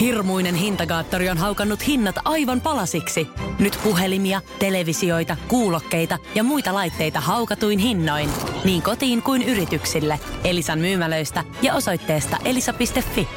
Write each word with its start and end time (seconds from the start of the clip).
Hirmuinen 0.00 0.54
hintakaattori 0.54 1.28
on 1.28 1.38
haukannut 1.38 1.86
hinnat 1.86 2.16
aivan 2.24 2.60
palasiksi. 2.60 3.28
Nyt 3.58 3.78
puhelimia, 3.84 4.40
televisioita, 4.58 5.36
kuulokkeita 5.48 6.18
ja 6.34 6.42
muita 6.42 6.74
laitteita 6.74 7.20
haukatuin 7.20 7.78
hinnoin. 7.78 8.30
Niin 8.64 8.82
kotiin 8.82 9.22
kuin 9.22 9.42
yrityksille. 9.42 10.20
Elisan 10.44 10.78
myymälöistä 10.78 11.44
ja 11.62 11.74
osoitteesta 11.74 12.36
elisa.fi. 12.44 13.28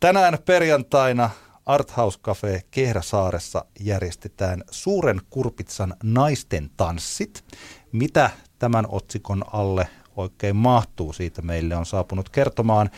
Tänään 0.00 0.38
perjantaina 0.44 1.30
Arthouse 1.66 2.18
Cafe 2.20 2.62
Kehräsaaressa 2.70 3.64
järjestetään 3.80 4.64
Suuren 4.70 5.20
Kurpitsan 5.30 5.94
naisten 6.02 6.70
tanssit. 6.76 7.44
Mitä 7.92 8.30
tämän 8.58 8.84
otsikon 8.88 9.44
alle 9.52 9.88
oikein 10.16 10.56
mahtuu, 10.56 11.12
siitä 11.12 11.42
meille 11.42 11.76
on 11.76 11.86
saapunut 11.86 12.28
kertomaan 12.28 12.90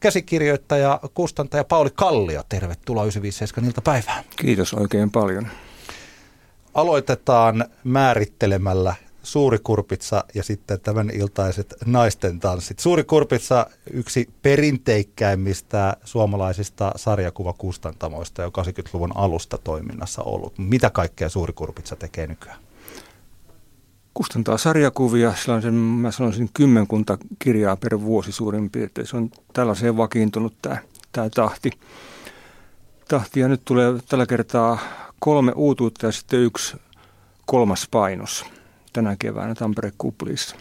käsikirjoittaja, 0.00 1.00
kustantaja 1.14 1.64
Pauli 1.64 1.90
Kallio. 1.94 2.42
Tervetuloa 2.48 3.04
957 3.04 3.68
iltapäivään. 3.68 4.24
Kiitos 4.36 4.74
oikein 4.74 5.10
paljon. 5.10 5.48
Aloitetaan 6.74 7.64
määrittelemällä 7.84 8.94
Suuri 9.22 9.58
Kurpitsa 9.58 10.24
ja 10.34 10.42
sitten 10.42 10.80
tämän 10.80 11.10
iltaiset 11.10 11.74
naisten 11.86 12.40
tanssit. 12.40 12.78
Suuri 12.78 13.04
Kurpitsa, 13.04 13.66
yksi 13.92 14.28
perinteikkäimmistä 14.42 15.96
suomalaisista 16.04 16.92
sarjakuvakustantamoista, 16.96 18.42
jo 18.42 18.48
80-luvun 18.48 19.16
alusta 19.16 19.58
toiminnassa 19.58 20.22
ollut. 20.22 20.58
Mitä 20.58 20.90
kaikkea 20.90 21.28
Suuri 21.28 21.52
Kurpitsa 21.52 21.96
tekee 21.96 22.26
nykyään? 22.26 22.69
Kustantaa 24.14 24.58
sarjakuvia, 24.58 25.34
sillä 25.34 25.54
on 25.54 25.62
sen, 25.62 25.74
mä 25.74 26.10
sanoisin, 26.10 26.50
kymmenkunta 26.54 27.18
kirjaa 27.38 27.76
per 27.76 28.00
vuosi 28.00 28.32
suurin 28.32 28.70
piirtein. 28.70 29.06
Se 29.06 29.16
on 29.16 29.30
tällaiseen 29.52 29.96
vakiintunut 29.96 30.54
tämä, 30.62 30.78
tämä 31.12 31.30
tahti. 31.30 31.70
tahti. 33.08 33.40
Ja 33.40 33.48
nyt 33.48 33.62
tulee 33.64 33.92
tällä 34.08 34.26
kertaa 34.26 34.78
kolme 35.18 35.52
uutuutta 35.56 36.06
ja 36.06 36.12
sitten 36.12 36.40
yksi 36.40 36.76
kolmas 37.46 37.88
painos 37.90 38.44
tänä 38.92 39.16
keväänä 39.18 39.54
Tampere 39.54 39.92
Kuplissa. 39.98 40.56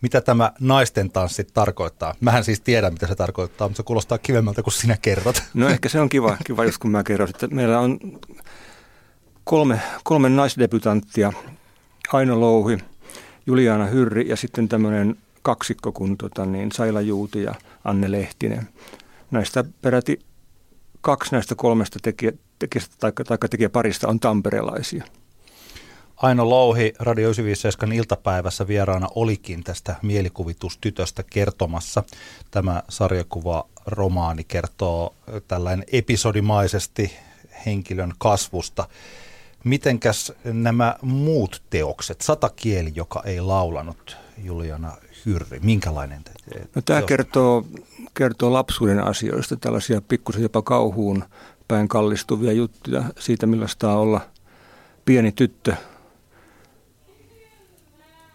Mitä 0.00 0.20
tämä 0.20 0.52
naisten 0.60 1.10
tanssit 1.10 1.54
tarkoittaa? 1.54 2.14
Mähän 2.20 2.44
siis 2.44 2.60
tiedän, 2.60 2.92
mitä 2.92 3.06
se 3.06 3.14
tarkoittaa, 3.14 3.68
mutta 3.68 3.76
se 3.76 3.82
kuulostaa 3.82 4.18
kivemmältä 4.18 4.62
kuin 4.62 4.74
sinä 4.74 4.96
kerrot. 5.02 5.42
No 5.54 5.68
ehkä 5.68 5.88
se 5.88 6.00
on 6.00 6.08
kiva, 6.08 6.36
kiva 6.46 6.64
jos 6.64 6.78
kun 6.78 6.90
mä 6.90 7.02
kerron. 7.02 7.28
Että 7.28 7.46
meillä 7.46 7.80
on 7.80 7.98
kolme, 9.44 9.80
kolme 10.04 10.28
naisdebutanttia 10.28 11.32
Aino 12.14 12.40
Louhi, 12.40 12.78
Juliana 13.46 13.86
Hyrri 13.86 14.28
ja 14.28 14.36
sitten 14.36 14.68
tämmöinen 14.68 15.16
kaksikko 15.42 15.92
kuin 15.92 16.16
tota, 16.16 16.46
niin 16.46 16.72
Saila 16.72 17.00
Juuti 17.00 17.42
ja 17.42 17.54
Anne 17.84 18.10
Lehtinen. 18.10 18.68
Näistä 19.30 19.64
peräti 19.82 20.20
kaksi 21.00 21.32
näistä 21.32 21.54
kolmesta 21.54 21.98
tekijä, 22.02 22.32
tekijästä 22.58 22.94
tai, 22.98 23.12
tai 23.12 23.38
tekijäparista 23.50 24.08
on 24.08 24.20
tamperelaisia. 24.20 25.04
Aino 26.16 26.50
Louhi 26.50 26.92
Radio 26.98 27.28
957 27.28 27.92
iltapäivässä 27.92 28.68
vieraana 28.68 29.08
olikin 29.14 29.64
tästä 29.64 29.94
mielikuvitustytöstä 30.02 31.22
kertomassa. 31.22 32.04
Tämä 32.50 32.82
sarjakuva 32.88 33.68
romaani 33.86 34.44
kertoo 34.44 35.14
tällainen 35.48 35.86
episodimaisesti 35.92 37.12
henkilön 37.66 38.12
kasvusta 38.18 38.88
Mitenkäs 39.64 40.32
nämä 40.44 40.96
muut 41.02 41.62
teokset, 41.70 42.20
Satakieli, 42.20 42.92
joka 42.94 43.22
ei 43.24 43.40
laulanut, 43.40 44.16
Juliana 44.38 44.96
Hyrri, 45.26 45.60
minkälainen 45.60 46.24
te, 46.24 46.30
no, 46.74 46.82
Tämä 46.82 47.02
kertoo, 47.02 47.66
kertoo 48.14 48.52
lapsuuden 48.52 49.04
asioista, 49.04 49.56
tällaisia 49.56 50.00
pikkusen 50.00 50.42
jopa 50.42 50.62
kauhuun 50.62 51.24
päin 51.68 51.88
kallistuvia 51.88 52.52
juttuja 52.52 53.04
siitä, 53.18 53.46
millaista 53.46 53.92
on 53.92 53.98
olla 53.98 54.20
pieni 55.04 55.32
tyttö 55.32 55.74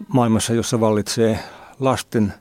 maailmassa, 0.07 0.53
jossa 0.53 0.79
vallitsee 0.79 1.39
lasten 1.79 2.33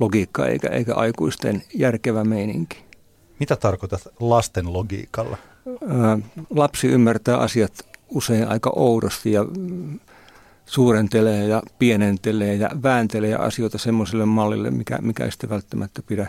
logiikka 0.00 0.46
eikä, 0.46 0.68
eikä 0.68 0.94
aikuisten 0.94 1.62
järkevä 1.74 2.24
meininki. 2.24 2.84
Mitä 3.40 3.56
tarkoitat 3.56 4.08
lasten 4.20 4.72
logiikalla? 4.72 5.36
Lapsi 6.50 6.88
ymmärtää 6.88 7.36
asiat 7.36 7.89
usein 8.10 8.48
aika 8.48 8.72
oudosti 8.76 9.32
ja 9.32 9.44
suurentelee 10.66 11.44
ja 11.46 11.62
pienentelee 11.78 12.54
ja 12.54 12.70
vääntelee 12.82 13.34
asioita 13.34 13.78
semmoiselle 13.78 14.26
mallille, 14.26 14.70
mikä, 14.70 14.98
mikä 15.02 15.24
ei 15.24 15.30
sitten 15.30 15.50
välttämättä 15.50 16.02
pidä 16.02 16.26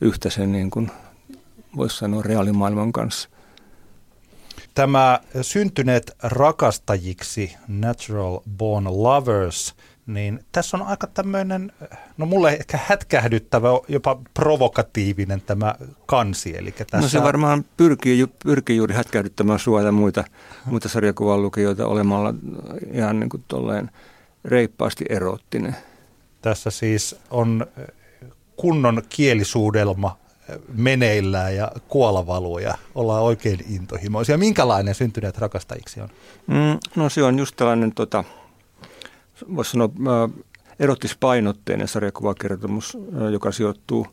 yhtä 0.00 0.30
sen 0.30 0.52
niin 0.52 0.70
kuin 0.70 0.90
voisi 1.76 1.96
sanoa 1.96 2.22
reaalimaailman 2.22 2.92
kanssa. 2.92 3.28
Tämä 4.74 5.20
syntyneet 5.42 6.12
rakastajiksi 6.22 7.56
Natural 7.68 8.40
Born 8.58 8.84
Lovers– 8.90 9.74
niin 10.06 10.44
tässä 10.52 10.76
on 10.76 10.82
aika 10.82 11.06
tämmöinen, 11.06 11.72
no 12.16 12.26
mulle 12.26 12.52
ehkä 12.52 12.78
hätkähdyttävä, 12.86 13.68
jopa 13.88 14.18
provokatiivinen 14.34 15.40
tämä 15.40 15.74
kansi. 16.06 16.56
Eli 16.56 16.72
tässä... 16.72 17.00
No 17.00 17.08
se 17.08 17.22
varmaan 17.22 17.64
pyrkii, 17.76 18.26
pyrkii 18.44 18.76
juuri 18.76 18.94
hätkähdyttämään 18.94 19.58
sua 19.58 19.82
ja 19.82 19.92
muita, 19.92 20.24
muita 20.64 20.88
sarjakuvan 20.88 21.42
lukijoita 21.42 21.86
olemalla 21.86 22.34
ihan 22.92 23.20
niin 23.20 23.30
kuin 23.30 23.44
tolleen 23.48 23.90
reippaasti 24.44 25.04
eroottinen. 25.08 25.76
Tässä 26.42 26.70
siis 26.70 27.20
on 27.30 27.66
kunnon 28.56 29.02
kielisuudelma 29.08 30.16
meneillään 30.74 31.56
ja 31.56 31.72
kuolavaluu 31.88 32.58
ja 32.58 32.74
ollaan 32.94 33.22
oikein 33.22 33.58
intohimoisia. 33.68 34.38
Minkälainen 34.38 34.94
syntyneet 34.94 35.38
rakastajiksi 35.38 36.00
on? 36.00 36.08
Mm, 36.46 36.78
no 36.96 37.08
se 37.08 37.22
on 37.22 37.38
just 37.38 37.56
tällainen 37.56 37.92
tota, 37.92 38.24
voisi 39.56 39.70
sanoa, 39.70 39.88
erottispainotteinen 40.78 41.88
sarjakuvakertomus, 41.88 42.98
joka 43.32 43.52
sijoittuu 43.52 44.06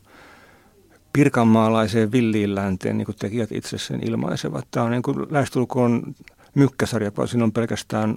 pirkanmaalaiseen 1.12 2.12
villiin 2.12 2.54
länteen, 2.54 2.98
niin 2.98 3.06
kuin 3.06 3.16
tekijät 3.16 3.52
itse 3.52 3.78
sen 3.78 4.08
ilmaisevat. 4.08 4.68
Tämä 4.70 4.86
on 4.86 4.92
niin 4.92 5.02
kuin 5.02 5.26
lähestulkoon 5.30 6.14
mykkäsarja, 6.54 7.12
vaan 7.16 7.28
siinä 7.28 7.44
on 7.44 7.52
pelkästään 7.52 8.16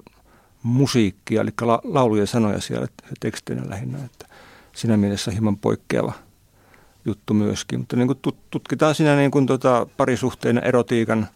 musiikkia, 0.64 1.42
eli 1.42 1.50
la- 1.62 1.82
lauluja 1.84 2.28
sanoja 2.28 2.62
siellä 2.62 2.88
teksteinä 3.20 3.70
lähinnä. 3.70 3.98
Että 4.06 4.26
siinä 4.76 4.98
mielessä 4.98 5.32
hieman 5.32 5.58
poikkeava 5.58 6.14
juttu 7.06 7.34
myöskin. 7.34 7.80
Mutta 7.80 7.96
niin 7.96 8.08
kuin 8.08 8.20
tutkitaan 8.50 8.96
siinä 8.96 9.16
niin 9.16 9.32
kuin 9.32 9.46
tota 9.46 9.88
parisuhteen 9.98 10.58
erotiikan 10.58 11.28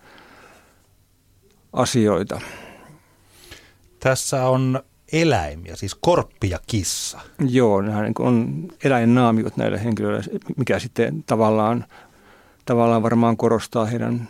asioita. 1.74 2.42
Tässä 4.00 4.48
on 4.48 4.84
eläimiä, 5.12 5.76
siis 5.76 5.96
korppi 5.96 6.50
ja 6.50 6.60
kissa. 6.68 7.20
Joo, 7.50 7.82
nämä 7.82 8.02
niin 8.02 8.14
on 8.20 8.68
eläinnaamiot 8.84 9.58
näille 9.58 9.84
henkilöille, 9.84 10.24
mikä 10.58 10.80
sitten 10.80 11.24
tavallaan, 11.24 11.86
tavallaan 12.66 13.04
varmaan 13.04 13.38
korostaa 13.38 13.86
heidän 13.86 14.30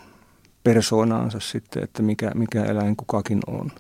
persoonaansa 0.64 1.40
sitten, 1.40 1.84
että 1.84 2.04
mikä, 2.04 2.32
mikä 2.36 2.64
eläin 2.64 2.96
kukakin 2.96 3.40
on. 3.48 3.72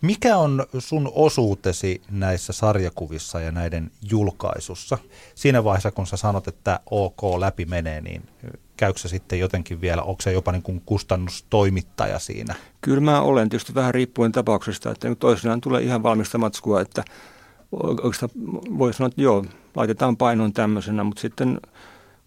Mikä 0.00 0.36
on 0.36 0.66
sun 0.78 1.12
osuutesi 1.14 2.02
näissä 2.10 2.52
sarjakuvissa 2.52 3.40
ja 3.40 3.52
näiden 3.52 3.90
julkaisussa? 4.10 4.98
Siinä 5.34 5.64
vaiheessa, 5.64 5.90
kun 5.90 6.06
sä 6.06 6.16
sanot, 6.16 6.48
että 6.48 6.80
OK 6.90 7.22
läpi 7.38 7.64
menee, 7.64 8.00
niin 8.00 8.22
käykö 8.76 8.98
se 8.98 9.08
sitten 9.08 9.38
jotenkin 9.38 9.80
vielä, 9.80 10.02
onko 10.02 10.22
se 10.22 10.32
jopa 10.32 10.52
niin 10.52 10.62
kuin 10.62 10.82
kustannustoimittaja 10.86 12.18
siinä? 12.18 12.54
Kyllä 12.80 13.00
mä 13.00 13.20
olen, 13.20 13.48
tietysti 13.48 13.74
vähän 13.74 13.94
riippuen 13.94 14.32
tapauksesta, 14.32 14.90
että 14.90 15.14
toisinaan 15.14 15.60
tulee 15.60 15.82
ihan 15.82 16.02
valmista 16.02 16.38
matskua, 16.38 16.80
että 16.80 17.04
oikeastaan 17.72 18.30
voi 18.78 18.92
sanoa, 18.94 19.08
että 19.08 19.22
joo, 19.22 19.44
laitetaan 19.76 20.16
painon 20.16 20.52
tämmöisenä, 20.52 21.04
mutta 21.04 21.20
sitten 21.20 21.60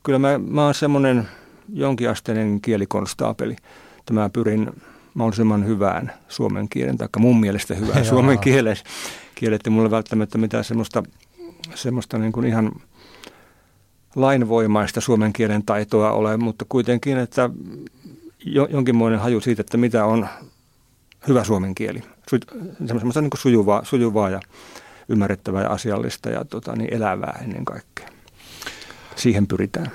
kyllä 0.04 0.20
mä, 0.20 0.38
mä 0.38 0.66
oon 0.66 0.74
semmoinen 0.74 1.28
jonkinasteinen 1.74 2.62
kielikonstaapeli, 2.62 3.56
että 4.00 4.14
mä 4.14 4.30
pyrin 4.30 4.72
mahdollisimman 5.20 5.66
hyvään 5.66 6.14
suomen 6.28 6.70
kielen, 6.70 6.98
tai 6.98 7.08
mun 7.18 7.40
mielestä 7.40 7.76
hyvään 7.76 8.06
suomen 8.06 8.40
kielen. 8.40 8.76
Kielet 9.36 9.68
ei 9.68 9.72
mulle 9.72 9.92
välttämättä 9.92 10.38
mitään 10.38 10.64
semmoista, 10.64 11.04
semmoista 11.76 12.18
niin 12.18 12.32
kuin 12.32 12.46
ihan 12.46 12.72
lainvoimaista 14.16 15.02
suomen 15.02 15.34
kielen 15.34 15.64
taitoa 15.66 16.12
ole, 16.12 16.38
mutta 16.38 16.66
kuitenkin, 16.70 17.18
että 17.18 17.50
jo, 18.46 18.68
jonkinmoinen 18.72 19.20
haju 19.20 19.42
siitä, 19.42 19.62
että 19.62 19.78
mitä 19.78 20.06
on 20.06 20.28
hyvä 21.28 21.44
suomen 21.44 21.76
kieli. 21.76 22.04
Su, 22.30 22.38
semmoista 22.88 23.22
niin 23.22 23.30
kuin 23.30 23.42
sujuvaa, 23.42 23.86
sujuvaa 23.86 24.30
ja 24.30 24.40
ymmärrettävää 25.10 25.64
ja 25.64 25.70
asiallista 25.70 26.30
ja 26.30 26.46
tota, 26.46 26.76
niin 26.76 26.94
elävää 26.94 27.40
ennen 27.44 27.66
kaikkea. 27.66 28.10
Siihen 29.16 29.48
pyritään. 29.48 29.92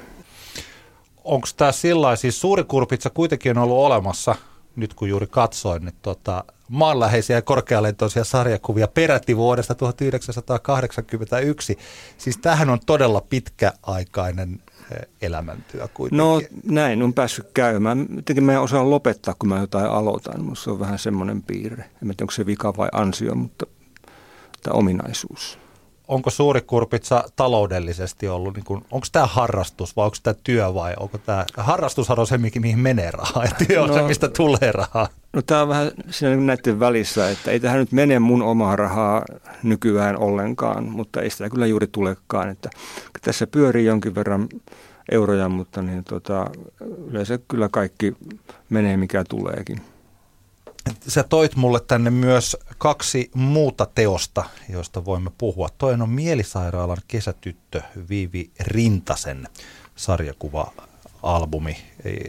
Onko 1.24 1.48
tämä 1.56 1.72
sillä 1.72 2.16
siis 2.16 2.40
suuri 2.40 2.64
kurpitsa 2.64 3.10
kuitenkin 3.10 3.58
on 3.58 3.64
ollut 3.64 3.86
olemassa, 3.86 4.34
nyt 4.76 4.94
kun 4.94 5.08
juuri 5.08 5.26
katsoin, 5.26 5.84
niin 5.84 5.94
tota, 6.02 6.44
maanläheisiä 6.68 7.36
ja 7.36 7.42
korkealentoisia 7.42 8.24
sarjakuvia 8.24 8.88
peräti 8.88 9.36
vuodesta 9.36 9.74
1981. 9.74 11.78
Siis 12.18 12.38
tähän 12.38 12.70
on 12.70 12.78
todella 12.86 13.20
pitkäaikainen 13.20 14.60
elämäntyö 15.22 15.88
kuitenkin. 15.94 16.18
No 16.18 16.40
näin 16.64 17.02
on 17.02 17.14
päässyt 17.14 17.46
käymään. 17.54 18.06
Jotenkin 18.16 18.44
mä 18.44 18.52
en 18.52 18.60
osaa 18.60 18.90
lopettaa, 18.90 19.34
kun 19.38 19.48
mä 19.48 19.58
jotain 19.58 19.86
aloitan. 19.86 20.44
Musta 20.44 20.64
se 20.64 20.70
on 20.70 20.80
vähän 20.80 20.98
semmoinen 20.98 21.42
piirre. 21.42 21.84
En 21.84 21.90
tiedä, 22.00 22.14
onko 22.20 22.30
se 22.30 22.46
vika 22.46 22.76
vai 22.76 22.88
ansio, 22.92 23.34
mutta 23.34 23.66
tämä 24.62 24.74
ominaisuus 24.74 25.58
onko 26.08 26.30
suuri 26.30 26.60
kurpitsa 26.60 27.24
taloudellisesti 27.36 28.28
ollut, 28.28 28.54
niin 28.54 28.64
kuin, 28.64 28.84
onko 28.90 29.06
tämä 29.12 29.26
harrastus 29.26 29.96
vai 29.96 30.04
onko 30.04 30.16
tämä 30.22 30.34
työ 30.44 30.74
vai 30.74 30.94
onko 31.00 31.18
tämä, 31.18 31.44
harrastushan 31.56 32.18
on 32.18 32.26
se, 32.26 32.38
mihin 32.38 32.78
menee 32.78 33.10
rahaa 33.10 33.44
ja 33.44 33.66
työ 33.66 33.82
on 33.82 33.88
no, 33.88 33.94
se, 33.94 34.02
mistä 34.02 34.28
tulee 34.28 34.72
rahaa. 34.72 35.08
No 35.32 35.42
tämä 35.42 35.62
on 35.62 35.68
vähän 35.68 35.90
siinä 36.10 36.36
näiden 36.36 36.80
välissä, 36.80 37.30
että 37.30 37.50
ei 37.50 37.60
tähän 37.60 37.78
nyt 37.78 37.92
mene 37.92 38.18
mun 38.18 38.42
omaa 38.42 38.76
rahaa 38.76 39.24
nykyään 39.62 40.16
ollenkaan, 40.16 40.84
mutta 40.84 41.22
ei 41.22 41.30
sitä 41.30 41.50
kyllä 41.50 41.66
juuri 41.66 41.86
tulekaan, 41.86 42.48
että 42.48 42.70
tässä 43.20 43.46
pyörii 43.46 43.84
jonkin 43.84 44.14
verran 44.14 44.48
euroja, 45.10 45.48
mutta 45.48 45.82
niin 45.82 46.04
tota, 46.04 46.50
yleensä 47.10 47.38
kyllä 47.48 47.68
kaikki 47.68 48.16
menee 48.70 48.96
mikä 48.96 49.24
tuleekin. 49.28 49.93
Sä 51.08 51.22
toit 51.22 51.56
mulle 51.56 51.80
tänne 51.80 52.10
myös 52.10 52.56
kaksi 52.78 53.30
muuta 53.34 53.86
teosta, 53.94 54.44
joista 54.68 55.04
voimme 55.04 55.30
puhua. 55.38 55.68
Toinen 55.78 56.02
on 56.02 56.10
Mielisairaalan 56.10 56.96
kesätyttö 57.08 57.82
Viivi 58.10 58.50
Rintasen 58.60 59.48
sarjakuva-albumi. 59.96 61.76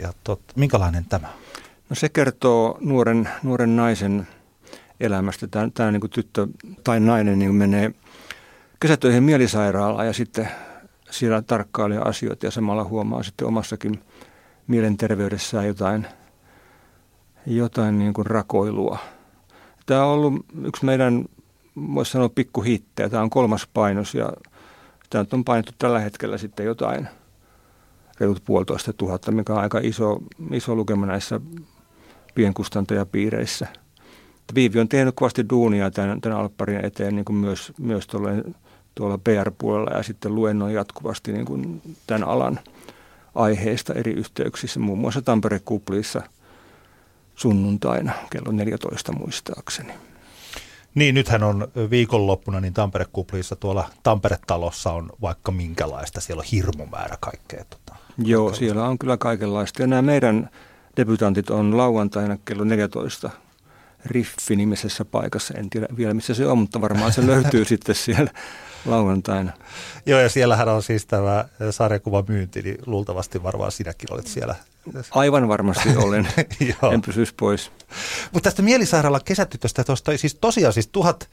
Ja 0.01 0.13
tot, 0.23 0.41
minkälainen 0.55 1.05
tämä? 1.05 1.27
No 1.89 1.95
se 1.95 2.09
kertoo 2.09 2.77
nuoren, 2.81 3.29
nuoren 3.43 3.75
naisen 3.75 4.27
elämästä. 4.99 5.47
Tämä, 5.47 5.69
tämä 5.73 5.91
niin 5.91 6.09
tyttö 6.09 6.47
tai 6.83 6.99
nainen 6.99 7.39
niin 7.39 7.55
menee 7.55 7.91
kesätöihin 8.79 9.23
mielisairaalaan 9.23 10.07
ja 10.07 10.13
sitten 10.13 10.49
siellä 11.11 11.41
tarkkailee 11.41 11.99
asioita 11.99 12.45
ja 12.45 12.51
samalla 12.51 12.83
huomaa 12.83 13.23
sitten 13.23 13.47
omassakin 13.47 14.03
mielenterveydessään 14.67 15.67
jotain– 15.67 16.07
jotain 17.45 17.99
niin 17.99 18.13
kuin 18.13 18.25
rakoilua. 18.25 18.97
Tämä 19.85 20.05
on 20.05 20.13
ollut 20.13 20.45
yksi 20.63 20.85
meidän, 20.85 21.25
voisi 21.93 22.11
sanoa, 22.11 22.29
pikkuhittejä. 22.29 23.09
Tämä 23.09 23.23
on 23.23 23.29
kolmas 23.29 23.67
painos 23.73 24.15
ja 24.15 24.29
tämä 25.09 25.25
on 25.33 25.43
painettu 25.43 25.71
tällä 25.79 25.99
hetkellä 25.99 26.37
sitten 26.37 26.65
jotain 26.65 27.07
reilut 28.19 28.43
puolitoista 28.45 28.93
tuhatta, 28.93 29.31
mikä 29.31 29.53
on 29.53 29.59
aika 29.59 29.79
iso, 29.83 30.19
iso 30.51 30.75
lukema 30.75 31.05
näissä 31.05 31.39
pienkustantajapiireissä. 32.35 33.67
Viivi 34.55 34.79
on 34.79 34.89
tehnyt 34.89 35.15
kovasti 35.15 35.49
duunia 35.49 35.91
tämän, 35.91 36.21
tämän 36.21 36.37
Alpparin 36.39 36.85
eteen 36.85 37.15
niin 37.15 37.25
kuin 37.25 37.37
myös, 37.37 37.73
myös 37.79 38.07
tuolla, 38.07 38.29
tuolla 38.95 39.17
PR-puolella 39.17 39.97
ja 39.97 40.03
sitten 40.03 40.35
luennoi 40.35 40.73
jatkuvasti 40.73 41.31
niin 41.31 41.45
kuin 41.45 41.81
tämän 42.07 42.23
alan 42.23 42.59
aiheista 43.35 43.93
eri 43.93 44.11
yhteyksissä, 44.11 44.79
muun 44.79 44.99
muassa 44.99 45.21
Tampere-kuplissa– 45.21 46.21
sunnuntaina 47.35 48.11
kello 48.31 48.51
14 48.51 49.11
muistaakseni. 49.11 49.93
Niin, 50.95 51.15
nythän 51.15 51.43
on 51.43 51.67
viikonloppuna 51.89 52.59
niin 52.59 52.73
Tampere-kupliissa 52.73 53.55
tuolla 53.55 53.89
Tampere-talossa 54.03 54.91
on 54.91 55.09
vaikka 55.21 55.51
minkälaista. 55.51 56.21
Siellä 56.21 56.41
on 56.41 56.47
hirmu 56.51 56.85
määrä 56.85 57.17
kaikkea. 57.19 57.65
Tota, 57.69 57.95
Joo, 58.17 58.53
siellä 58.53 58.87
on 58.87 58.99
kyllä 58.99 59.17
kaikenlaista. 59.17 59.83
Ja 59.83 59.87
nämä 59.87 60.01
meidän 60.01 60.49
debutantit 60.97 61.49
on 61.49 61.77
lauantaina 61.77 62.37
kello 62.45 62.63
14 62.63 63.29
Riffi-nimisessä 64.05 65.05
paikassa. 65.05 65.53
En 65.53 65.69
tiedä 65.69 65.87
vielä 65.97 66.13
missä 66.13 66.33
se 66.33 66.47
on, 66.47 66.57
mutta 66.57 66.81
varmaan 66.81 67.13
se 67.13 67.27
löytyy 67.27 67.65
sitten 67.75 67.95
siellä 67.95 68.31
lauantaina. 68.85 69.51
Joo, 70.05 70.19
ja 70.19 70.29
siellähän 70.29 70.69
on 70.69 70.83
siis 70.83 71.05
tämä 71.05 71.45
sarjakuva 71.71 72.23
myynti, 72.27 72.61
niin 72.61 72.77
luultavasti 72.85 73.43
varmaan 73.43 73.71
sinäkin 73.71 74.13
olet 74.13 74.27
siellä. 74.27 74.55
Aivan 75.11 75.47
varmasti 75.47 75.89
olen, 75.97 76.27
en 76.93 77.01
pysyisi 77.01 77.33
pois. 77.39 77.71
Mutta 78.33 78.49
tästä 78.49 78.61
mielisairaala 78.61 79.19
kesätytöstä, 79.19 79.83
tuosta, 79.83 80.17
siis 80.17 80.35
tosiaan 80.35 80.73
siis 80.73 80.87
tuhat 80.87 81.29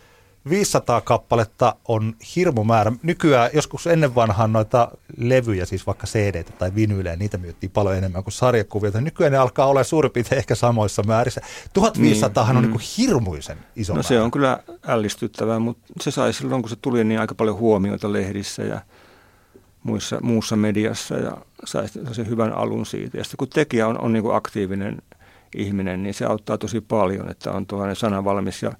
500 0.48 1.00
kappaletta 1.00 1.74
on 1.88 2.14
hirmu 2.36 2.64
määrä. 2.64 2.92
Nykyään 3.02 3.50
joskus 3.52 3.86
ennen 3.86 4.14
vanhaan 4.14 4.52
noita 4.52 4.88
levyjä, 5.16 5.64
siis 5.64 5.86
vaikka 5.86 6.06
cd 6.06 6.44
tai 6.44 6.74
vinyylejä, 6.74 7.16
niitä 7.16 7.38
myyttiin 7.38 7.70
paljon 7.70 7.96
enemmän 7.96 8.24
kuin 8.24 8.32
sarjakuvia. 8.32 8.90
Nykyään 9.00 9.32
ne 9.32 9.38
alkaa 9.38 9.66
olla 9.66 9.84
suurin 9.84 10.12
piirtein 10.12 10.38
ehkä 10.38 10.54
samoissa 10.54 11.02
määrissä. 11.02 11.40
1500 11.72 12.44
niin, 12.44 12.50
on 12.50 12.56
mm. 12.56 12.62
niin 12.62 12.72
kuin 12.72 12.88
hirmuisen 12.98 13.58
iso 13.76 13.92
No 13.92 13.96
määrä. 13.96 14.08
se 14.08 14.20
on 14.20 14.30
kyllä 14.30 14.58
ällistyttävää, 14.86 15.58
mutta 15.58 15.92
se 16.00 16.10
sai 16.10 16.32
silloin, 16.32 16.62
kun 16.62 16.70
se 16.70 16.76
tuli, 16.76 17.04
niin 17.04 17.20
aika 17.20 17.34
paljon 17.34 17.56
huomiota 17.56 18.12
lehdissä 18.12 18.62
ja 18.62 18.80
muissa, 19.82 20.18
muussa 20.22 20.56
mediassa 20.56 21.14
ja 21.14 21.36
sai 21.64 21.88
sen 22.12 22.28
hyvän 22.28 22.52
alun 22.52 22.86
siitä. 22.86 23.18
Ja 23.18 23.24
sitten 23.24 23.38
kun 23.38 23.48
tekijä 23.48 23.88
on, 23.88 24.00
on 24.00 24.12
niin 24.12 24.22
kuin 24.22 24.36
aktiivinen 24.36 25.02
ihminen, 25.56 26.02
niin 26.02 26.14
se 26.14 26.24
auttaa 26.24 26.58
tosi 26.58 26.80
paljon, 26.80 27.30
että 27.30 27.52
on 27.52 27.66
tuollainen 27.66 27.96
sanavalmis 27.96 28.62
ja 28.62 28.72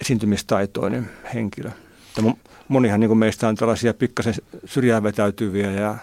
esiintymistaitoinen 0.00 1.10
henkilö. 1.34 1.70
Että 2.08 2.38
monihan 2.68 3.00
niin 3.00 3.08
kuin 3.08 3.18
meistä 3.18 3.48
on 3.48 3.56
tällaisia 3.56 3.94
pikkasen 3.94 4.34
syrjään 4.64 5.02
vetäytyviä 5.02 5.70
ja 5.70 5.96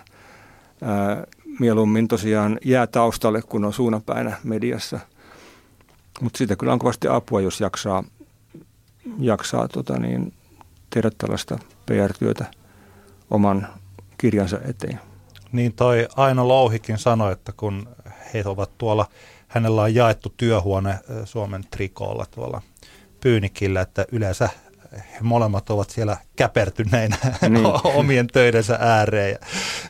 ää, 0.81 1.23
mieluummin 1.59 2.07
tosiaan 2.07 2.59
jää 2.65 2.87
taustalle, 2.87 3.41
kun 3.41 3.65
on 3.65 3.73
suunapäinä 3.73 4.37
mediassa. 4.43 4.99
Mutta 6.21 6.37
siitä 6.37 6.55
kyllä 6.55 6.73
on 6.73 6.79
kovasti 6.79 7.07
apua, 7.07 7.41
jos 7.41 7.61
jaksaa, 7.61 8.03
jaksaa 9.19 9.67
tota 9.67 9.99
niin, 9.99 10.33
tehdä 10.89 11.11
tällaista 11.17 11.59
PR-työtä 11.85 12.45
oman 13.31 13.67
kirjansa 14.17 14.59
eteen. 14.65 14.99
Niin 15.51 15.73
toi 15.73 16.07
Aino 16.15 16.47
Louhikin 16.47 16.97
sanoi, 16.97 17.33
että 17.33 17.51
kun 17.57 17.87
he 18.33 18.43
ovat 18.45 18.77
tuolla, 18.77 19.05
hänellä 19.47 19.81
on 19.81 19.95
jaettu 19.95 20.33
työhuone 20.37 20.99
Suomen 21.25 21.63
trikoolla 21.71 22.25
tuolla 22.31 22.61
Pyynikillä, 23.23 23.81
että 23.81 24.05
yleensä 24.11 24.49
he 24.97 25.17
molemmat 25.21 25.69
ovat 25.69 25.89
siellä 25.89 26.17
käpertyneinä 26.35 27.17
niin. 27.49 27.65
omien 27.99 28.27
töidensä 28.27 28.77
ääreen 28.79 29.31
ja 29.31 29.37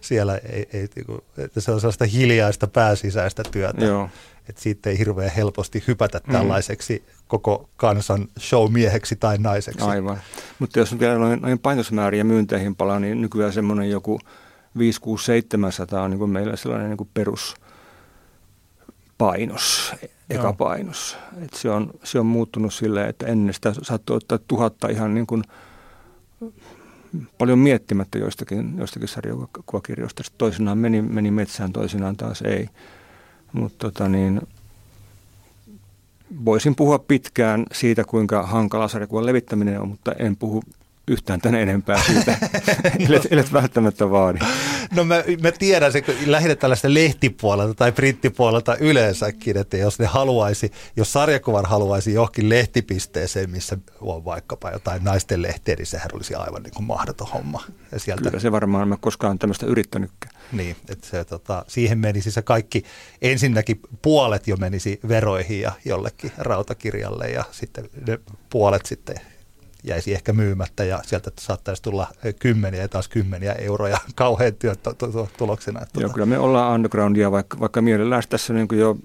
siellä 0.02 0.38
ei, 0.38 0.70
ei, 0.74 0.88
niinku, 0.96 1.24
että 1.38 1.62
se 1.62 1.72
on 1.72 1.82
sellaista 1.82 2.06
hiljaista 2.06 2.68
pääsisäistä 2.68 3.44
työtä. 3.52 3.86
Joo. 3.86 4.10
Että 4.50 4.62
siitä 4.62 4.90
ei 4.90 4.98
hirveän 4.98 5.32
helposti 5.32 5.84
hypätä 5.88 6.22
mm. 6.28 6.34
tällaiseksi 6.34 7.04
koko 7.28 7.70
kansan 7.76 8.28
showmieheksi 8.40 9.16
tai 9.16 9.38
naiseksi. 9.38 9.86
Aivan. 9.86 10.22
Mutta 10.60 10.80
jos 10.80 11.00
vielä 11.00 11.18
noin, 11.18 11.42
noin 11.42 11.60
painosmääriä 11.60 12.18
ja 12.18 12.26
myynteihin 12.26 12.76
palaa, 12.76 13.00
niin 13.00 13.22
nykyään 13.22 13.54
semmoinen 13.54 13.90
joku 13.90 14.20
5, 14.78 15.02
6, 15.02 15.26
700 15.26 16.04
on 16.04 16.12
niin 16.12 16.20
kuin 16.20 16.32
meillä 16.32 16.56
sellainen 16.56 16.90
niin 16.90 16.98
kuin 16.98 17.10
perus 17.14 17.56
painos, 19.24 19.96
eka 20.30 20.54
painos. 20.54 21.18
Et 21.44 21.54
se, 21.54 21.70
on, 21.70 21.92
se 22.04 22.20
on 22.20 22.26
muuttunut 22.26 22.74
silleen, 22.74 23.10
että 23.10 23.26
ennen 23.26 23.54
sitä 23.54 23.74
saattoi 23.82 24.18
ottaa 24.18 24.38
tuhatta 24.48 24.88
ihan 24.90 25.14
niin 25.14 25.28
kuin 25.28 25.44
paljon 27.38 27.60
miettimättä 27.60 28.18
joistakin, 28.18 28.78
joistakin 28.78 29.08
sarjakuvakirjoista. 29.08 30.24
Sitten 30.24 30.38
toisinaan 30.38 30.78
meni, 30.78 31.02
meni 31.02 31.32
metsään, 31.32 31.74
toisinaan 31.74 32.18
taas 32.18 32.42
ei. 32.42 32.68
Mutta 33.54 33.78
tota 33.78 34.10
niin, 34.10 34.42
voisin 36.46 36.76
puhua 36.76 37.00
pitkään 37.00 37.66
siitä, 37.72 38.04
kuinka 38.04 38.44
hankala 38.44 38.88
sarjakuvan 38.88 39.26
levittäminen 39.26 39.82
on, 39.82 39.88
mutta 39.88 40.12
en 40.20 40.36
puhu 40.36 40.64
yhtään 41.08 41.42
tänne 41.42 41.62
enempää 41.62 42.04
siitä, 42.04 42.38
ellet 43.32 43.54
välttämättä 43.54 44.10
vaadi. 44.10 44.40
No 44.96 45.04
mä, 45.04 45.24
mä 45.42 45.52
tiedän 45.52 45.92
se 45.92 46.04
lähinnä 46.26 46.56
tällaista 46.56 46.94
lehtipuolelta 46.94 47.74
tai 47.74 47.92
printtipuolelta 47.92 48.78
yleensäkin, 48.78 49.58
että 49.58 49.78
jos 49.78 50.00
ne 50.00 50.06
haluaisi, 50.06 50.72
jos 50.96 51.14
sarjakuvan 51.14 51.66
haluaisi 51.66 52.14
johonkin 52.14 52.50
lehtipisteeseen, 52.50 53.50
missä 53.50 53.78
on 54.02 54.26
vaikkapa 54.26 54.72
jotain 54.72 55.04
naisten 55.04 55.42
lehtiä, 55.42 55.76
niin 55.76 55.86
sehän 55.86 56.10
olisi 56.14 56.36
aivan 56.36 56.64
niin 56.64 56.74
kuin 56.74 56.86
mahdoton 56.86 57.28
homma. 57.28 57.64
Ja 57.92 58.00
sieltä... 58.00 58.24
Kyllä 58.24 58.40
se 58.40 58.52
varmaan, 58.52 58.88
mä 58.88 58.98
koskaan 58.98 59.40
tämmöistä 59.40 59.66
yrittänytkään. 59.66 60.34
Niin, 60.52 60.76
että 60.90 61.08
se, 61.08 61.24
tota, 61.24 61.66
siihen 61.68 61.98
menisi 61.98 62.32
se 62.32 62.42
kaikki, 62.42 62.84
ensinnäkin 63.22 63.80
puolet 64.02 64.48
jo 64.48 64.58
menisi 64.58 65.00
veroihin 65.08 65.62
ja 65.62 65.72
jollekin 65.86 66.32
rautakirjalle 66.38 67.30
ja 67.30 67.44
sitten 67.52 67.90
ne 68.08 68.20
puolet 68.50 68.86
sitten 68.86 69.33
jäisi 69.84 70.14
ehkä 70.14 70.34
myymättä 70.34 70.84
ja 70.84 71.00
sieltä 71.06 71.32
saattaisi 71.40 71.82
tulla 71.82 72.08
kymmeniä 72.40 72.82
ja 72.82 72.88
taas 72.88 73.08
kymmeniä 73.08 73.54
euroja 73.54 73.98
kauhean 74.16 74.54
työtuloksena. 74.54 75.80
Joo, 75.80 75.88
tuota. 75.94 76.14
kyllä 76.14 76.26
me 76.26 76.38
ollaan 76.38 76.74
undergroundia, 76.74 77.32
vaikka, 77.32 77.60
vaikka 77.60 77.82
mielellään 77.82 78.24
tässä 78.30 78.54
niin 78.54 78.68
jo 78.72 78.98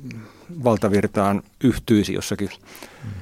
valtavirtaan 0.64 1.42
yhtyisi 1.64 2.12
jossakin 2.12 2.50
hmm. 3.02 3.12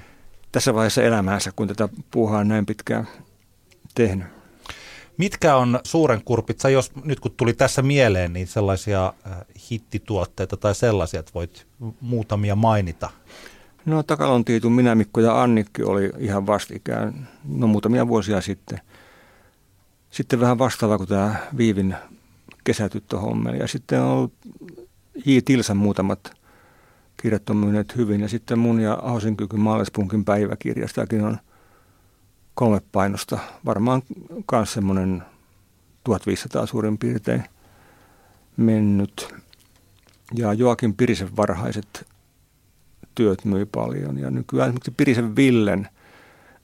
tässä 0.52 0.74
vaiheessa 0.74 1.02
elämäänsä, 1.02 1.52
kun 1.56 1.68
tätä 1.68 1.88
puuhaa 2.10 2.40
on 2.40 2.48
näin 2.48 2.66
pitkään 2.66 3.08
tehnyt. 3.94 4.26
Mitkä 5.16 5.56
on 5.56 5.80
suuren 5.84 6.24
kurpitsa, 6.24 6.68
jos 6.68 6.92
nyt 7.04 7.20
kun 7.20 7.34
tuli 7.36 7.52
tässä 7.52 7.82
mieleen, 7.82 8.32
niin 8.32 8.46
sellaisia 8.46 9.12
äh, 9.26 9.36
hittituotteita 9.70 10.56
tai 10.56 10.74
sellaisia, 10.74 11.20
että 11.20 11.32
voit 11.34 11.66
muutamia 12.00 12.56
mainita? 12.56 13.10
No 13.86 14.02
Takalon 14.02 14.44
Tiitun 14.44 14.72
Minä, 14.72 14.94
Mikko 14.94 15.20
ja 15.20 15.42
Annikki 15.42 15.82
oli 15.82 16.12
ihan 16.18 16.46
vastikään, 16.46 17.28
no 17.48 17.66
muutamia 17.66 18.08
vuosia 18.08 18.40
sitten. 18.40 18.80
Sitten 20.10 20.40
vähän 20.40 20.58
vastaava 20.58 20.98
kuin 20.98 21.08
tämä 21.08 21.34
Viivin 21.56 21.96
kesätyttöhommeli. 22.64 23.58
Ja 23.58 23.68
sitten 23.68 24.00
on 24.00 24.08
ollut 24.08 24.32
J. 25.26 25.38
Tilsan 25.44 25.76
muutamat 25.76 26.32
kirjat 27.16 27.50
on 27.50 27.56
myyneet 27.56 27.96
hyvin. 27.96 28.20
Ja 28.20 28.28
sitten 28.28 28.58
mun 28.58 28.80
ja 28.80 28.98
Ahosenkykyn 29.02 29.60
maalaispunkin 29.60 30.24
päiväkirja, 30.24 30.88
sitäkin 30.88 31.24
on 31.24 31.38
kolme 32.54 32.80
painosta. 32.92 33.38
Varmaan 33.64 34.02
myös 34.52 34.72
semmoinen 34.72 35.22
1500 36.04 36.66
suurin 36.66 36.98
piirtein 36.98 37.44
mennyt. 38.56 39.34
Ja 40.34 40.52
Joakin 40.52 40.94
Pirisen 40.94 41.36
varhaiset 41.36 42.06
työt 43.16 43.44
myi 43.44 43.66
paljon. 43.66 44.18
Ja 44.18 44.30
nykyään 44.30 44.68
esimerkiksi 44.68 44.94
Pirisen 44.96 45.36
Villen 45.36 45.88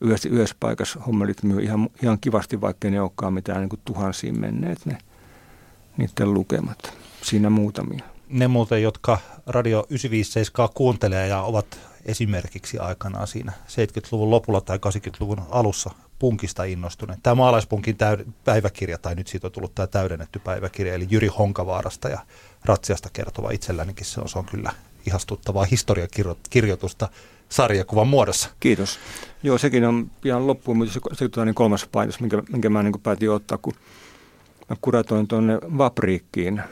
yhdessä, 0.00 0.28
yhdessä 0.28 0.56
paikassa 0.60 1.00
hommelit 1.00 1.42
myy 1.42 1.60
ihan, 1.60 1.88
ihan 2.02 2.18
kivasti, 2.20 2.60
vaikka 2.60 2.90
ne 2.90 3.00
olekaan 3.00 3.34
mitään 3.34 3.60
niin 3.60 3.68
kuin 3.68 3.80
tuhansiin 3.84 4.40
menneet 4.40 4.86
ne, 4.86 4.98
niiden 5.96 6.34
lukemat. 6.34 6.98
Siinä 7.22 7.50
muutamia. 7.50 8.04
Ne 8.28 8.48
muuten, 8.48 8.82
jotka 8.82 9.18
Radio 9.46 9.86
957 9.90 10.68
kuuntelee 10.74 11.28
ja 11.28 11.42
ovat 11.42 11.78
esimerkiksi 12.04 12.78
aikanaan 12.78 13.26
siinä 13.26 13.52
70-luvun 13.68 14.30
lopulla 14.30 14.60
tai 14.60 14.76
80-luvun 14.76 15.42
alussa 15.50 15.90
punkista 16.18 16.64
innostuneet. 16.64 17.20
Tämä 17.22 17.34
maalaispunkin 17.34 17.96
täyd- 17.96 18.30
päiväkirja, 18.44 18.98
tai 18.98 19.14
nyt 19.14 19.26
siitä 19.26 19.46
on 19.46 19.52
tullut 19.52 19.74
tämä 19.74 19.86
täydennetty 19.86 20.38
päiväkirja, 20.38 20.94
eli 20.94 21.06
Jyri 21.10 21.28
Honkavaarasta 21.28 22.08
ja 22.08 22.18
Ratsiasta 22.64 23.08
kertova 23.12 23.50
itsellänikin 23.50 24.06
se 24.06 24.20
on, 24.20 24.28
se 24.28 24.38
on 24.38 24.44
kyllä 24.44 24.72
ihastuttavaa 25.06 25.64
historiakirjoitusta 25.64 27.08
sarjakuvan 27.48 28.08
muodossa. 28.08 28.50
Kiitos. 28.60 28.98
Joo, 29.42 29.58
sekin 29.58 29.84
on 29.84 30.10
ihan 30.24 30.46
loppuun, 30.46 30.76
mutta 30.76 30.92
se, 30.92 31.00
se 31.12 31.40
on 31.40 31.46
niin 31.46 31.54
kolmas 31.54 31.86
painos, 31.92 32.20
minkä, 32.20 32.42
minkä 32.52 32.70
mä 32.70 32.82
niin 32.82 33.00
päätin 33.02 33.30
ottaa, 33.30 33.58
kun 33.58 33.72
mä 34.70 34.76
kuratoin 34.80 35.28
tuonne 35.28 35.58
Vapriikkiin 35.78 36.62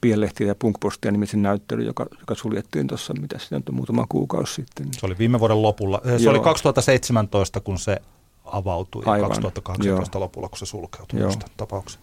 Pienlehtiä 0.00 0.46
ja 0.46 0.54
Punkpostia 0.54 1.10
nimisen 1.10 1.42
näyttely, 1.42 1.82
joka, 1.82 2.06
joka 2.20 2.34
suljettiin 2.34 2.86
tuossa, 2.86 3.14
mitä 3.20 3.38
se 3.38 3.54
on 3.54 3.62
muutama 3.72 4.06
kuukausi 4.08 4.54
sitten. 4.54 4.88
Se 4.92 5.06
oli 5.06 5.18
viime 5.18 5.40
vuoden 5.40 5.62
lopulla. 5.62 6.00
Se 6.04 6.24
Joo. 6.24 6.30
oli 6.30 6.40
2017, 6.40 7.60
kun 7.60 7.78
se 7.78 7.96
avautui, 8.44 9.02
Aivan. 9.06 9.28
2018 9.28 10.18
Joo. 10.18 10.24
lopulla, 10.24 10.48
kun 10.48 10.58
se 10.58 10.66
sulkeutui 10.66 11.20
Joo. 11.20 11.32
tapauksen. 11.56 12.00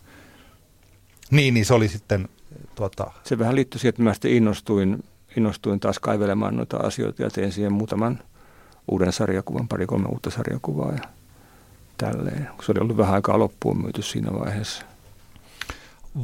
Niin, 1.32 1.54
niin 1.54 1.66
se 1.66 1.74
oli 1.74 1.88
sitten... 1.88 2.30
Tuota... 2.76 3.12
Se 3.24 3.40
vähän 3.40 3.56
liittyi 3.56 3.80
siihen, 3.80 3.90
että 3.90 4.02
mä 4.02 4.14
sitten 4.14 4.32
innostuin, 4.32 5.04
innostuin 5.38 5.80
taas 5.80 6.00
kaivelemaan 6.00 6.56
noita 6.56 6.78
asioita 6.78 7.24
ja 7.24 7.30
tein 7.30 7.52
siihen 7.52 7.74
muutaman 7.74 8.20
uuden 8.92 9.12
sarjakuvan, 9.12 9.68
pari-kolme 9.68 10.08
uutta 10.08 10.30
sarjakuvaa 10.30 10.92
ja 10.92 11.02
tälleen. 11.98 12.50
Se 12.66 12.72
oli 12.72 12.80
ollut 12.82 12.98
vähän 12.98 13.16
aikaa 13.16 13.40
loppuun 13.40 13.82
myyty 13.82 14.02
siinä 14.02 14.34
vaiheessa. 14.40 14.86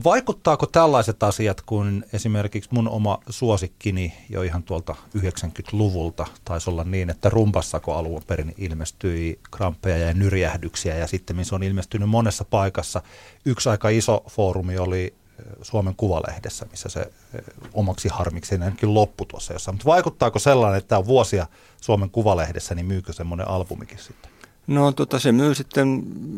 Vaikuttaako 0.04 0.66
tällaiset 0.66 1.24
asiat, 1.24 1.62
kun 1.62 2.04
esimerkiksi 2.14 2.70
mun 2.74 2.90
oma 2.90 3.20
suosikkini 3.30 4.14
jo 4.30 4.42
ihan 4.42 4.64
tuolta 4.64 4.96
90-luvulta 5.18 6.26
taisi 6.46 6.70
olla 6.70 6.84
niin, 6.84 7.10
että 7.10 7.30
rumpassako 7.30 7.96
alun 7.96 8.22
perin 8.28 8.54
ilmestyi 8.58 9.40
kramppeja 9.52 9.98
ja 9.98 10.14
nyrjähdyksiä 10.14 10.96
ja 10.96 11.08
sitten 11.08 11.46
se 11.46 11.56
on 11.56 11.64
ilmestynyt 11.64 12.10
monessa 12.10 12.46
paikassa. 12.46 13.02
Yksi 13.46 13.70
aika 13.70 13.90
iso 13.90 14.24
foorumi 14.30 14.78
oli 14.78 15.14
eh, 15.40 15.46
Suomen 15.62 15.96
Kuvalehdessä, 15.96 16.66
missä 16.72 16.90
se 16.90 17.00
eh, 17.00 17.42
omaksi 17.74 18.10
harmikseen 18.10 18.64
ainakin 18.64 18.94
loppu 18.94 19.26
tuossa 19.26 19.54
jossain. 19.54 19.76
Mutta 19.76 19.86
vaikuttaako 19.86 20.40
sellainen, 20.40 20.78
että 20.78 20.98
on 20.98 21.06
vuosia 21.06 21.48
Suomen 21.82 22.10
Kuvalehdessä, 22.10 22.76
niin 22.76 22.86
myykö 22.86 23.14
semmoinen 23.14 23.48
albumikin 23.48 24.00
sitten? 24.00 24.32
No 24.68 24.92
tota, 24.92 25.20
se 25.20 25.32
myy 25.32 25.56
sitten, 25.56 25.88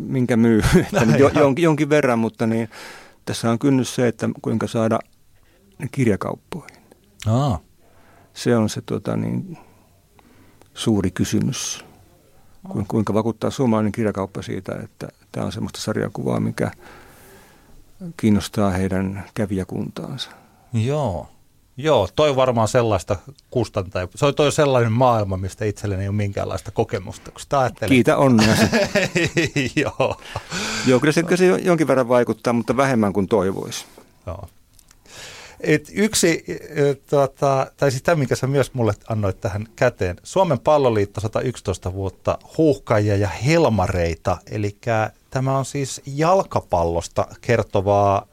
minkä 0.08 0.38
myy, 0.38 0.62
jo, 1.20 1.30
jonkin, 1.30 1.64
jonkin 1.64 1.90
verran, 1.90 2.20
mutta 2.20 2.48
niin 2.48 2.70
tässä 3.26 3.52
on 3.52 3.60
kynnys 3.60 3.96
se, 3.96 4.08
että 4.08 4.30
kuinka 4.42 4.68
saada 4.68 5.00
kirjakauppoihin. 5.92 6.78
Aa. 7.28 7.60
Se 8.34 8.58
on 8.58 8.70
se 8.70 8.82
tota, 8.82 9.18
niin, 9.18 9.58
suuri 10.74 11.12
kysymys. 11.12 11.86
Kuinka 12.88 13.14
vakuuttaa 13.14 13.50
suomalainen 13.52 13.92
kirjakauppa 13.92 14.42
siitä, 14.42 14.76
että 14.84 15.08
tämä 15.32 15.46
on 15.46 15.52
semmoista 15.52 15.80
sarjakuvaa, 15.82 16.40
mikä 16.40 16.72
kiinnostaa 18.18 18.72
heidän 18.72 19.24
kävijäkuntaansa. 19.34 20.32
Joo. 20.74 21.35
Joo, 21.78 22.10
toi 22.16 22.36
varmaan 22.36 22.68
sellaista 22.68 23.16
kustantaa. 23.50 24.08
Se 24.16 24.26
on 24.26 24.36
toi 24.36 24.52
sellainen 24.52 24.92
maailma, 24.92 25.38
mistä 25.38 25.66
itselleni 25.66 26.02
ei 26.02 26.08
ole 26.08 26.16
minkäänlaista 26.16 26.72
kokemusta, 26.72 27.32
kun 27.32 27.42
sitä. 27.42 27.72
Kiitä 27.88 28.18
onnea. 28.18 28.56
Joo. 29.76 30.22
Joo, 30.88 31.00
kyllä 31.00 31.12
se, 31.12 31.24
kyllä 31.24 31.38
se 31.38 31.46
jonkin 31.46 31.88
verran 31.88 32.08
vaikuttaa, 32.08 32.54
mutta 32.54 32.78
vähemmän 32.78 33.14
kuin 33.14 33.28
toivoisi. 33.28 33.86
Joo. 34.28 34.48
Et 35.60 35.90
yksi, 35.94 36.46
tuota, 37.10 37.68
tai 37.78 37.92
siis 37.92 38.04
tämä, 38.04 38.16
minkä 38.16 38.36
sä 38.36 38.48
myös 38.48 38.74
mulle 38.74 38.94
annoit 39.10 39.42
tähän 39.42 39.68
käteen, 39.76 40.16
Suomen 40.24 40.60
palloliitto 40.60 41.22
111 41.22 41.94
vuotta 41.94 42.38
huuhkajia 42.58 43.16
ja 43.16 43.28
helmareita, 43.28 44.38
eli 44.52 44.78
tämä 45.30 45.58
on 45.58 45.66
siis 45.66 46.02
jalkapallosta 46.06 47.28
kertovaa 47.42 48.28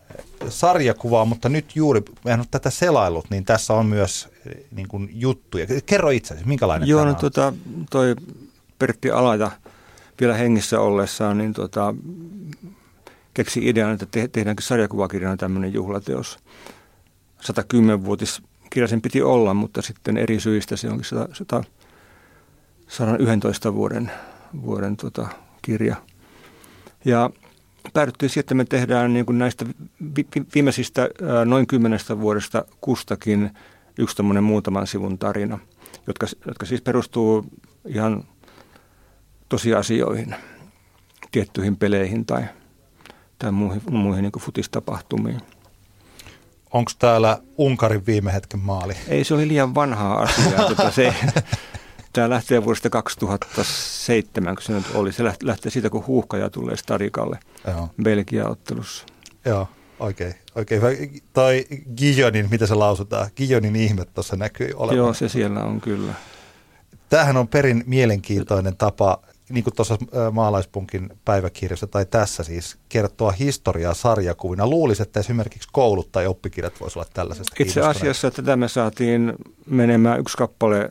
sarjakuvaa, 0.48 1.24
mutta 1.24 1.48
nyt 1.48 1.76
juuri, 1.76 2.02
en 2.26 2.40
ole 2.40 2.46
tätä 2.50 2.70
selailut, 2.70 3.30
niin 3.30 3.44
tässä 3.44 3.74
on 3.74 3.86
myös 3.86 4.28
niin 4.70 4.88
kuin 4.88 5.10
juttuja. 5.12 5.66
Kerro 5.86 6.10
itse 6.10 6.36
minkälainen 6.44 6.88
Joo, 6.88 7.04
no, 7.04 7.14
tota, 7.14 7.52
toi 7.90 8.16
Pertti 8.78 9.10
Alaja 9.10 9.50
vielä 10.20 10.34
hengissä 10.34 10.80
ollessaan, 10.80 11.38
niin 11.38 11.52
tota, 11.52 11.94
keksi 13.34 13.68
idean, 13.68 13.92
että 13.92 14.06
te- 14.06 14.28
tehdäänkin 14.28 14.66
sarjakuvakirjana 14.66 15.36
tämmöinen 15.36 15.72
juhlateos. 15.72 16.38
110-vuotis 17.42 18.42
kirja 18.70 18.88
sen 18.88 19.02
piti 19.02 19.22
olla, 19.22 19.54
mutta 19.54 19.82
sitten 19.82 20.16
eri 20.16 20.40
syistä 20.40 20.76
se 20.76 20.88
onkin 20.88 21.04
100, 21.32 21.64
111 22.88 23.74
vuoden, 23.74 24.10
vuoden 24.62 24.96
tota, 24.96 25.28
kirja. 25.62 25.96
Ja 27.04 27.30
päädyttiin 27.92 28.30
siihen, 28.30 28.40
että 28.40 28.54
me 28.54 28.64
tehdään 28.64 29.12
niin 29.12 29.26
kuin 29.26 29.38
näistä 29.38 29.66
viimeisistä 30.54 31.08
noin 31.44 31.66
kymmenestä 31.66 32.20
vuodesta 32.20 32.64
kustakin 32.80 33.50
yksi 33.98 34.16
tämmöinen 34.16 34.44
muutaman 34.44 34.86
sivun 34.86 35.18
tarina, 35.18 35.58
jotka, 36.06 36.26
jotka 36.46 36.66
siis 36.66 36.80
perustuu 36.80 37.44
ihan 37.86 38.24
tosiasioihin, 39.48 40.34
tiettyihin 41.30 41.76
peleihin 41.76 42.26
tai, 42.26 42.44
tai 43.38 43.52
muihin, 43.52 43.82
muihin 43.90 44.22
niin 44.22 44.32
futistapahtumiin. 44.38 45.40
Onko 46.72 46.90
täällä 46.98 47.38
Unkarin 47.58 48.06
viime 48.06 48.32
hetken 48.32 48.60
maali? 48.60 48.94
Ei, 49.08 49.24
se 49.24 49.34
oli 49.34 49.48
liian 49.48 49.74
vanhaa 49.74 50.22
asiaa. 50.22 50.68
tota, 50.68 50.90
se, 50.90 51.14
tämä 52.12 52.30
lähtee 52.30 52.64
vuodesta 52.64 52.90
2007, 52.90 54.54
kun 54.54 54.62
se 54.62 54.72
nyt 54.72 54.84
oli. 54.94 55.12
Se 55.12 55.24
lähtee 55.24 55.70
siitä, 55.70 55.90
kun 55.90 56.06
huuhkaja 56.06 56.50
tulee 56.50 56.76
Stadikalle 56.76 57.38
Belgia-ottelussa. 58.02 59.06
Joo, 59.44 59.68
oikein. 60.00 60.34
Oikein. 60.54 60.82
Tai 61.32 61.64
Gijonin, 61.96 62.48
mitä 62.50 62.66
se 62.66 62.74
lausutaan? 62.74 63.30
Gijonin 63.36 63.76
ihme 63.76 64.04
tuossa 64.04 64.36
näkyy 64.36 64.70
olevan. 64.76 64.96
Joo, 64.96 65.14
se 65.14 65.28
siellä 65.28 65.60
on 65.60 65.80
kyllä. 65.80 66.12
Tämähän 67.08 67.36
on 67.36 67.48
perin 67.48 67.84
mielenkiintoinen 67.86 68.76
tapa 68.76 69.18
niin 69.48 69.64
kuin 69.64 69.74
tuossa 69.74 69.98
maalaispunkin 70.32 71.10
päiväkirjassa 71.24 71.86
tai 71.86 72.06
tässä 72.06 72.42
siis, 72.42 72.76
kertoa 72.88 73.32
historiaa 73.32 73.94
sarjakuvina. 73.94 74.66
Luulisi, 74.66 75.02
että 75.02 75.20
esimerkiksi 75.20 75.68
koulut 75.72 76.12
tai 76.12 76.26
oppikirjat 76.26 76.80
voisivat 76.80 76.96
olla 77.06 77.12
tällaisesta 77.14 77.54
Itse 77.58 77.80
asiassa 77.80 78.30
tätä 78.30 78.56
me 78.56 78.68
saatiin 78.68 79.32
menemään 79.66 80.20
yksi 80.20 80.36
kappale 80.36 80.90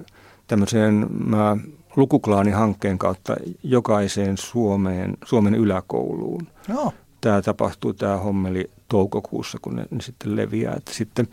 tämmöiseen 0.52 1.08
mä, 1.26 1.58
lukuklaani-hankkeen 1.96 2.98
kautta 2.98 3.36
jokaiseen 3.64 4.38
Suomeen, 4.38 5.18
Suomen 5.26 5.56
yläkouluun. 5.56 6.48
Joo. 6.70 6.94
Tämä 7.22 7.42
tapahtuu, 7.42 7.94
tämä 7.94 8.18
hommeli 8.18 8.70
toukokuussa, 8.88 9.58
kun 9.62 9.76
ne, 9.76 9.86
ne 9.92 10.02
sitten 10.02 10.36
leviää. 10.36 10.74
Että 10.78 10.94
sitten 10.94 11.28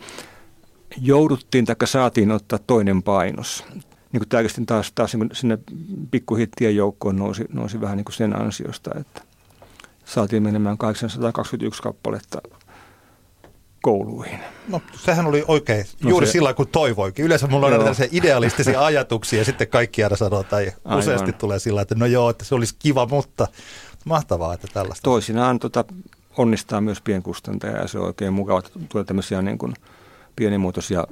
jouduttiin 1.01 1.65
tai 1.65 1.75
saatiin 1.85 2.31
ottaa 2.31 2.59
toinen 2.67 3.03
painos 3.03 3.65
niin 4.11 4.19
kuin 4.19 4.29
tämäkin 4.29 4.65
taas, 4.65 4.91
taas 4.91 5.15
niin 5.15 5.29
sinne 5.33 5.57
pikkuhittien 6.11 6.75
joukkoon 6.75 7.15
nousi, 7.15 7.45
nousi 7.53 7.81
vähän 7.81 7.97
niin 7.97 8.05
kuin 8.05 8.15
sen 8.15 8.41
ansiosta, 8.41 8.91
että 8.99 9.21
saatiin 10.05 10.43
menemään 10.43 10.77
821 10.77 11.81
kappaletta 11.81 12.41
kouluihin. 13.81 14.39
No 14.67 14.81
sehän 14.95 15.25
oli 15.27 15.43
oikein, 15.47 15.85
no 16.03 16.09
juuri 16.09 16.27
se, 16.27 16.31
sillä 16.31 16.53
kun 16.53 16.67
toivoikin. 16.67 17.25
Yleensä 17.25 17.47
mulla 17.47 17.67
on 17.67 17.73
tällaisia 17.73 18.07
idealistisia 18.11 18.85
ajatuksia 18.85 19.39
ja 19.39 19.45
sitten 19.45 19.67
kaikki 19.67 20.03
aina 20.03 20.15
sanoo, 20.15 20.43
tai 20.43 20.71
Aivan. 20.85 20.99
useasti 20.99 21.33
tulee 21.33 21.59
sillä, 21.59 21.81
että 21.81 21.95
no 21.95 22.05
joo, 22.05 22.29
että 22.29 22.45
se 22.45 22.55
olisi 22.55 22.75
kiva, 22.79 23.05
mutta 23.05 23.47
mahtavaa, 24.05 24.53
että 24.53 24.67
tällaista. 24.73 25.03
Toisinaan 25.03 25.59
tota, 25.59 25.85
onnistaa 26.37 26.81
myös 26.81 27.01
pienkustantaja 27.01 27.77
ja 27.77 27.87
se 27.87 27.99
on 27.99 28.05
oikein 28.05 28.33
mukava, 28.33 28.59
että 28.59 28.71
tulee 28.89 29.05
tämmöisiä 29.05 29.41
niin 29.41 29.57
kuin 29.57 29.73
pienimuotoisia 30.35 31.07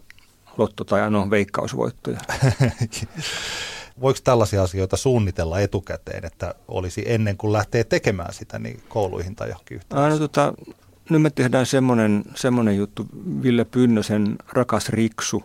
lotto- 0.57 0.83
tai 0.83 1.12
no, 1.12 1.29
veikkausvoittoja. 1.29 2.19
Voiko 4.01 4.19
tällaisia 4.24 4.63
asioita 4.63 4.97
suunnitella 4.97 5.59
etukäteen, 5.59 6.25
että 6.25 6.55
olisi 6.67 7.03
ennen 7.05 7.38
kuin 7.38 7.53
lähtee 7.53 7.83
tekemään 7.83 8.33
sitä 8.33 8.59
niin 8.59 8.83
kouluihin 8.88 9.36
tai 9.36 9.50
johonkin 9.50 9.75
yhteydessä? 9.75 10.09
No, 10.09 10.19
tota, 10.19 10.53
nyt 11.10 11.22
me 11.22 11.30
tehdään 11.30 11.66
semmoinen, 11.66 12.24
semmoinen 12.36 12.78
juttu, 12.78 13.06
Ville 13.44 13.66
Pynnösen 13.66 14.36
Rakas 14.54 14.90
Riksu, 14.90 15.44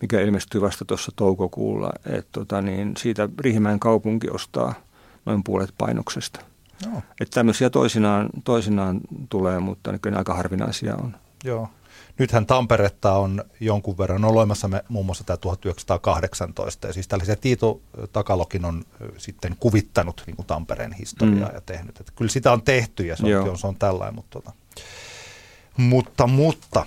mikä 0.00 0.20
ilmestyy 0.20 0.60
vasta 0.60 0.84
tuossa 0.84 1.12
toukokuulla. 1.16 1.92
Että 2.06 2.28
tota, 2.32 2.62
niin 2.62 2.96
siitä 2.96 3.28
Riihimäen 3.38 3.80
kaupunki 3.80 4.30
ostaa 4.30 4.74
noin 5.26 5.44
puolet 5.44 5.74
painoksesta. 5.78 6.40
No. 6.86 7.02
Että 7.20 7.34
tämmöisiä 7.34 7.70
toisinaan, 7.70 8.28
toisinaan 8.44 9.00
tulee, 9.28 9.58
mutta 9.58 9.98
kyllä 9.98 10.18
aika 10.18 10.34
harvinaisia 10.34 10.96
on. 10.96 11.16
Joo. 11.44 11.68
Nythän 12.18 12.46
Tamperetta 12.46 13.12
on 13.12 13.44
jonkun 13.60 13.98
verran 13.98 14.24
olemassa 14.24 14.68
me, 14.68 14.84
muun 14.88 15.06
muassa 15.06 15.24
tämä 15.24 15.36
1918, 15.36 16.86
ja 16.86 16.92
siis 16.92 17.08
tällaisia 17.08 17.36
Tiito 17.36 17.80
Takalokin 18.12 18.64
on 18.64 18.84
sitten 19.18 19.56
kuvittanut 19.60 20.22
niin 20.26 20.36
kuin 20.36 20.46
Tampereen 20.46 20.92
historiaa 20.92 21.48
mm. 21.48 21.54
ja 21.54 21.60
tehnyt. 21.60 22.00
Että 22.00 22.12
kyllä 22.16 22.30
sitä 22.30 22.52
on 22.52 22.62
tehty 22.62 23.06
ja 23.06 23.16
se 23.16 23.38
on, 23.38 23.58
se 23.58 23.66
on 23.66 23.76
tällainen, 23.76 24.14
mutta, 24.14 24.40
tota. 24.40 24.52
Mutta, 25.76 26.26
mutta 26.26 26.86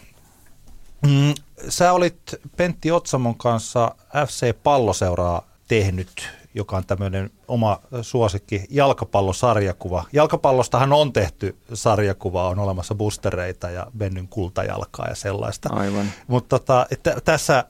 mm, 1.02 1.34
sä 1.70 1.94
olit 1.94 2.20
Pentti 2.58 2.92
Otsamon 2.92 3.38
kanssa 3.38 3.96
FC 4.28 4.56
Palloseuraa 4.64 5.48
tehnyt 5.68 6.30
joka 6.56 6.78
on 6.78 6.86
tämmöinen 6.86 7.30
oma 7.48 7.80
suosikki, 8.02 8.66
jalkapallosarjakuva. 8.70 10.04
Jalkapallostahan 10.14 10.94
on 10.94 11.14
tehty 11.14 11.58
sarjakuva, 11.74 12.50
on 12.50 12.60
olemassa 12.60 12.96
boostereita 12.96 13.70
ja 13.70 13.88
Bennyn 13.98 14.28
kultajalkaa 14.28 15.08
ja 15.08 15.16
sellaista. 15.16 15.70
Aivan. 15.72 16.06
Mutta 16.28 16.60
tota, 16.60 16.86
että 16.92 17.18
tässä 17.26 17.66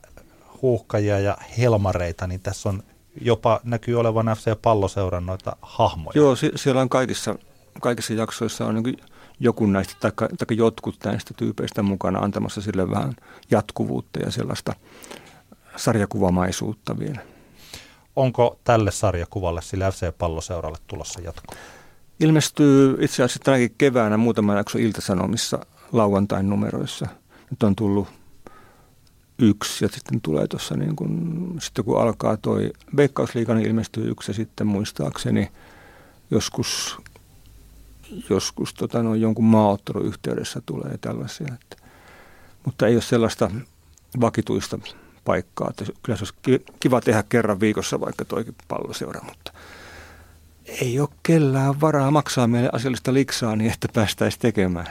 huuhkajia 0.62 1.18
ja 1.18 1.36
helmareita, 1.58 2.26
niin 2.26 2.40
tässä 2.40 2.68
on 2.68 2.82
jopa 3.20 3.60
näkyy 3.64 4.00
olevan 4.00 4.26
FC 4.26 4.62
Palloseuran 4.62 5.26
noita 5.26 5.56
hahmoja. 5.62 6.12
Joo, 6.14 6.36
siellä 6.56 6.80
on 6.80 6.88
kaikissa, 6.88 7.38
kaikissa 7.80 8.12
jaksoissa 8.12 8.66
on 8.66 8.74
niin 8.74 8.96
joku 9.40 9.66
näistä, 9.66 9.94
tai, 10.00 10.12
tai 10.28 10.56
jotkut 10.56 10.96
näistä 11.04 11.34
tyypeistä 11.36 11.82
mukana 11.82 12.18
antamassa 12.18 12.60
sille 12.60 12.90
vähän 12.90 13.14
jatkuvuutta 13.50 14.20
ja 14.20 14.30
sellaista 14.30 14.74
sarjakuvamaisuutta 15.76 16.98
vielä 16.98 17.34
onko 18.16 18.58
tälle 18.64 18.90
sarjakuvalle, 18.90 19.62
sillä 19.62 19.90
FC-palloseuralle 19.90 20.78
tulossa 20.86 21.20
jatko? 21.20 21.54
Ilmestyy 22.20 22.96
itse 23.00 23.22
asiassa 23.22 23.40
tänäkin 23.44 23.74
keväänä 23.78 24.16
muutama 24.16 24.54
jakso 24.54 24.78
Iltasanomissa 24.78 25.66
lauantain 25.92 26.50
numeroissa. 26.50 27.06
Nyt 27.50 27.62
on 27.62 27.76
tullut 27.76 28.08
yksi 29.38 29.84
ja 29.84 29.88
sitten 29.88 30.20
tulee 30.20 30.48
tuossa 30.48 30.76
niin 30.76 30.96
kun, 30.96 31.56
sitten 31.60 31.84
kun 31.84 32.00
alkaa 32.00 32.36
toi 32.36 32.72
Veikkausliiga, 32.96 33.54
niin 33.54 33.66
ilmestyy 33.66 34.10
yksi 34.10 34.30
ja 34.30 34.34
sitten 34.34 34.66
muistaakseni 34.66 35.50
joskus, 36.30 36.98
joskus 38.30 38.74
tota, 38.74 39.02
no, 39.02 39.14
jonkun 39.14 39.44
maaottelun 39.44 40.06
yhteydessä 40.06 40.62
tulee 40.66 40.98
tällaisia. 41.00 41.46
Että, 41.54 41.76
mutta 42.64 42.86
ei 42.86 42.94
ole 42.94 43.02
sellaista 43.02 43.50
vakituista 44.20 44.78
paikkaa. 45.24 45.70
Että 45.70 45.84
kyllä 46.02 46.18
se 46.18 46.24
olisi 46.24 46.64
kiva 46.80 47.00
tehdä 47.00 47.24
kerran 47.28 47.60
viikossa 47.60 48.00
vaikka 48.00 48.24
toikin 48.24 48.54
palloseura, 48.68 49.20
mutta 49.24 49.52
ei 50.80 51.00
ole 51.00 51.08
kellään 51.22 51.80
varaa 51.80 52.10
maksaa 52.10 52.46
meille 52.46 52.70
asiallista 52.72 53.14
liksaa 53.14 53.56
niin, 53.56 53.72
että 53.72 53.88
päästäisiin 53.94 54.40
tekemään. 54.40 54.86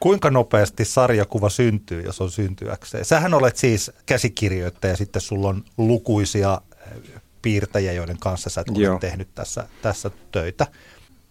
Kuinka 0.00 0.30
nopeasti 0.30 0.84
sarjakuva 0.84 1.48
syntyy, 1.48 2.02
jos 2.02 2.20
on 2.20 2.30
syntyäkseen? 2.30 3.04
Sähän 3.04 3.34
olet 3.34 3.56
siis 3.56 3.90
käsikirjoittaja, 4.06 4.96
sitten 4.96 5.22
sulla 5.22 5.48
on 5.48 5.64
lukuisia 5.76 6.60
eh, 6.72 7.20
piirtäjiä, 7.42 7.92
joiden 7.92 8.18
kanssa 8.18 8.50
sä 8.50 8.64
olet 8.68 9.00
tehnyt 9.00 9.28
tässä, 9.34 9.66
tässä 9.82 10.10
töitä. 10.32 10.66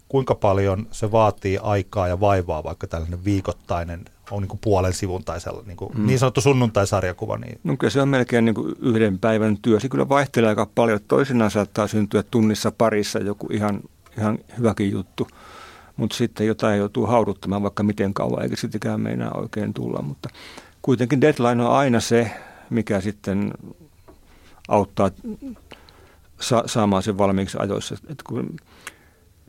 Kuinka 0.09 0.35
paljon 0.35 0.87
se 0.91 1.11
vaatii 1.11 1.57
aikaa 1.57 2.07
ja 2.07 2.19
vaivaa, 2.19 2.63
vaikka 2.63 2.87
tällainen 2.87 3.25
viikoittainen 3.25 4.05
on 4.31 4.41
niin 4.41 4.49
kuin 4.49 4.59
puolen 4.63 4.93
sivun 4.93 5.23
tai 5.23 5.41
sellainen, 5.41 5.67
niin, 5.67 5.77
kuin, 5.77 5.97
mm. 5.97 6.07
niin 6.07 6.19
sanottu 6.19 6.41
sunnuntaisarjakuva. 6.41 7.37
Niin. 7.37 7.59
No 7.63 7.77
kyllä 7.77 7.91
se 7.91 8.01
on 8.01 8.09
melkein 8.09 8.45
niin 8.45 8.55
kuin 8.55 8.75
yhden 8.81 9.19
päivän 9.19 9.57
työ. 9.61 9.79
Se 9.79 9.89
kyllä 9.89 10.09
vaihtelee 10.09 10.49
aika 10.49 10.67
paljon. 10.75 10.99
Toisinaan 11.07 11.51
saattaa 11.51 11.87
syntyä 11.87 12.23
tunnissa 12.23 12.71
parissa 12.71 13.19
joku 13.19 13.47
ihan, 13.51 13.81
ihan 14.17 14.39
hyväkin 14.57 14.91
juttu, 14.91 15.27
mutta 15.97 16.15
sitten 16.15 16.47
jotain 16.47 16.79
joutuu 16.79 17.05
hauduttamaan 17.05 17.63
vaikka 17.63 17.83
miten 17.83 18.13
kauan, 18.13 18.43
eikä 18.43 18.55
sittenkään 18.55 19.01
meinaa 19.01 19.31
oikein 19.31 19.73
tulla. 19.73 20.01
Mutta 20.01 20.29
kuitenkin 20.81 21.21
deadline 21.21 21.63
on 21.63 21.71
aina 21.71 21.99
se, 21.99 22.31
mikä 22.69 23.01
sitten 23.01 23.53
auttaa 24.67 25.09
sa- 26.39 26.63
saamaan 26.65 27.03
sen 27.03 27.17
valmiiksi 27.17 27.57
ajoissa. 27.59 27.95
Et 28.09 28.23
kun 28.23 28.55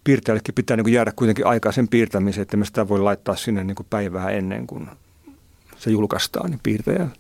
piirtäjällekin 0.05 0.55
pitää 0.55 0.77
niin 0.77 0.85
kuin 0.85 0.95
jäädä 0.95 1.13
kuitenkin 1.17 1.47
aikaa 1.47 1.73
sen 1.73 1.89
piirtämiseen, 1.89 2.43
että 2.43 2.57
me 2.57 2.65
sitä 2.65 2.89
voi 2.89 3.01
laittaa 3.01 3.37
sinne 3.37 3.65
niin 3.65 3.75
kuin 3.75 3.87
päivää 3.91 4.31
ennen 4.31 4.67
kuin 4.67 4.89
se 5.77 5.91
julkaistaan 5.91 6.51
niin 6.51 6.61
piirtäjälle. 6.63 7.17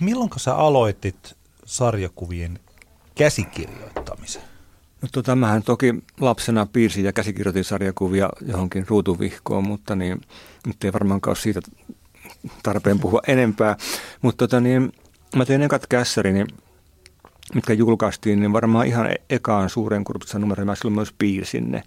Milloin 0.00 0.30
sä 0.36 0.54
aloitit 0.54 1.36
sarjakuvien 1.64 2.58
käsikirjoittamisen? 3.14 4.42
No 5.02 5.08
tota, 5.12 5.36
mähän 5.36 5.62
toki 5.62 5.94
lapsena 6.20 6.66
piirsin 6.66 7.04
ja 7.04 7.12
käsikirjoitin 7.12 7.64
sarjakuvia 7.64 8.28
johonkin 8.40 8.86
ruutuvihkoon, 8.88 9.66
mutta 9.66 9.96
niin, 9.96 10.20
nyt 10.66 10.84
ei 10.84 10.92
varmaankaan 10.92 11.30
ole 11.30 11.36
siitä 11.36 11.60
tarpeen 12.62 12.98
puhua 12.98 13.20
enempää. 13.26 13.76
Mutta 14.22 14.36
tota, 14.46 14.60
niin, 14.60 14.92
mä 15.36 15.44
tein 15.44 15.62
ekat 15.62 15.86
kässäri, 15.86 16.32
niin 16.32 16.46
mitkä 17.54 17.72
julkaistiin, 17.72 18.40
niin 18.40 18.52
varmaan 18.52 18.86
ihan 18.86 19.10
e- 19.10 19.14
ekaan 19.30 19.70
suuren 19.70 20.04
kurpitsan 20.04 20.40
numeron 20.40 20.66
mä 20.66 20.74
silloin 20.74 20.94
myös 20.94 21.14
piirsin 21.18 21.70
ne 21.70 21.82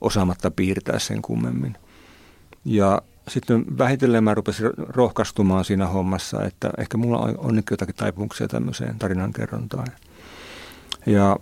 osaamatta 0.00 0.50
piirtää 0.50 0.98
sen 0.98 1.22
kummemmin. 1.22 1.76
Ja 2.64 3.02
sitten 3.28 3.78
vähitellen 3.78 4.24
mä 4.24 4.34
rupesin 4.34 4.70
rohkaistumaan 4.78 5.64
siinä 5.64 5.86
hommassa, 5.86 6.44
että 6.44 6.70
ehkä 6.78 6.98
mulla 6.98 7.18
on 7.18 7.38
onnekin 7.38 7.72
jotakin 7.72 7.94
taipumuksia 7.94 8.48
tämmöiseen 8.48 8.98
tarinankerrontaan. 8.98 9.86
Ja 11.06 11.36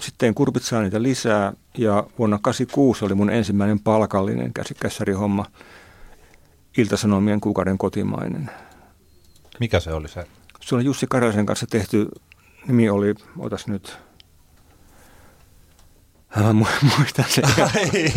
sitten 0.00 0.34
kurpitsaa 0.34 0.82
niitä 0.82 1.02
lisää 1.02 1.52
ja 1.78 1.92
vuonna 2.18 2.38
1986 2.38 3.04
oli 3.04 3.14
mun 3.14 3.30
ensimmäinen 3.30 3.80
palkallinen 3.80 4.52
käsikässärihomma 4.52 5.46
Iltasanomien 6.78 7.40
kuukauden 7.40 7.78
kotimainen. 7.78 8.50
Mikä 9.60 9.80
se 9.80 9.92
oli 9.92 10.08
se? 10.08 10.26
Se 10.60 10.74
oli 10.74 10.84
Jussi 10.84 11.06
Karasen 11.06 11.46
kanssa 11.46 11.66
tehty 11.66 12.08
nimi 12.68 12.88
oli, 12.90 13.14
otas 13.38 13.66
nyt, 13.66 13.98
Mä 16.36 16.52
muistan 16.98 17.24
sen. 17.28 17.44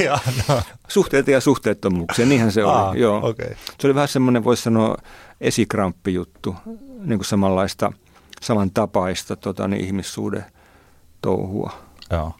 ja, 0.05 0.19
no. 0.47 0.61
Suhteita 0.87 1.31
ja 1.31 1.41
suhteettomuuksia, 1.41 2.25
niinhän 2.25 2.51
se 2.51 2.61
Aa, 2.61 2.89
oli. 2.89 2.99
Joo. 2.99 3.29
Okay. 3.29 3.55
Se 3.79 3.87
oli 3.87 3.95
vähän 3.95 4.07
semmoinen, 4.07 4.43
voisi 4.43 4.63
sanoa, 4.63 4.97
esikramppi-juttu, 5.41 6.55
niin 7.05 7.19
kuin 7.19 7.25
samanlaista, 7.25 7.93
samantapaista 8.41 9.35
tota, 9.35 9.67
niin 9.67 9.85
ihmissuuden 9.85 10.45
touhua. 11.21 11.71
Joo. 12.11 12.33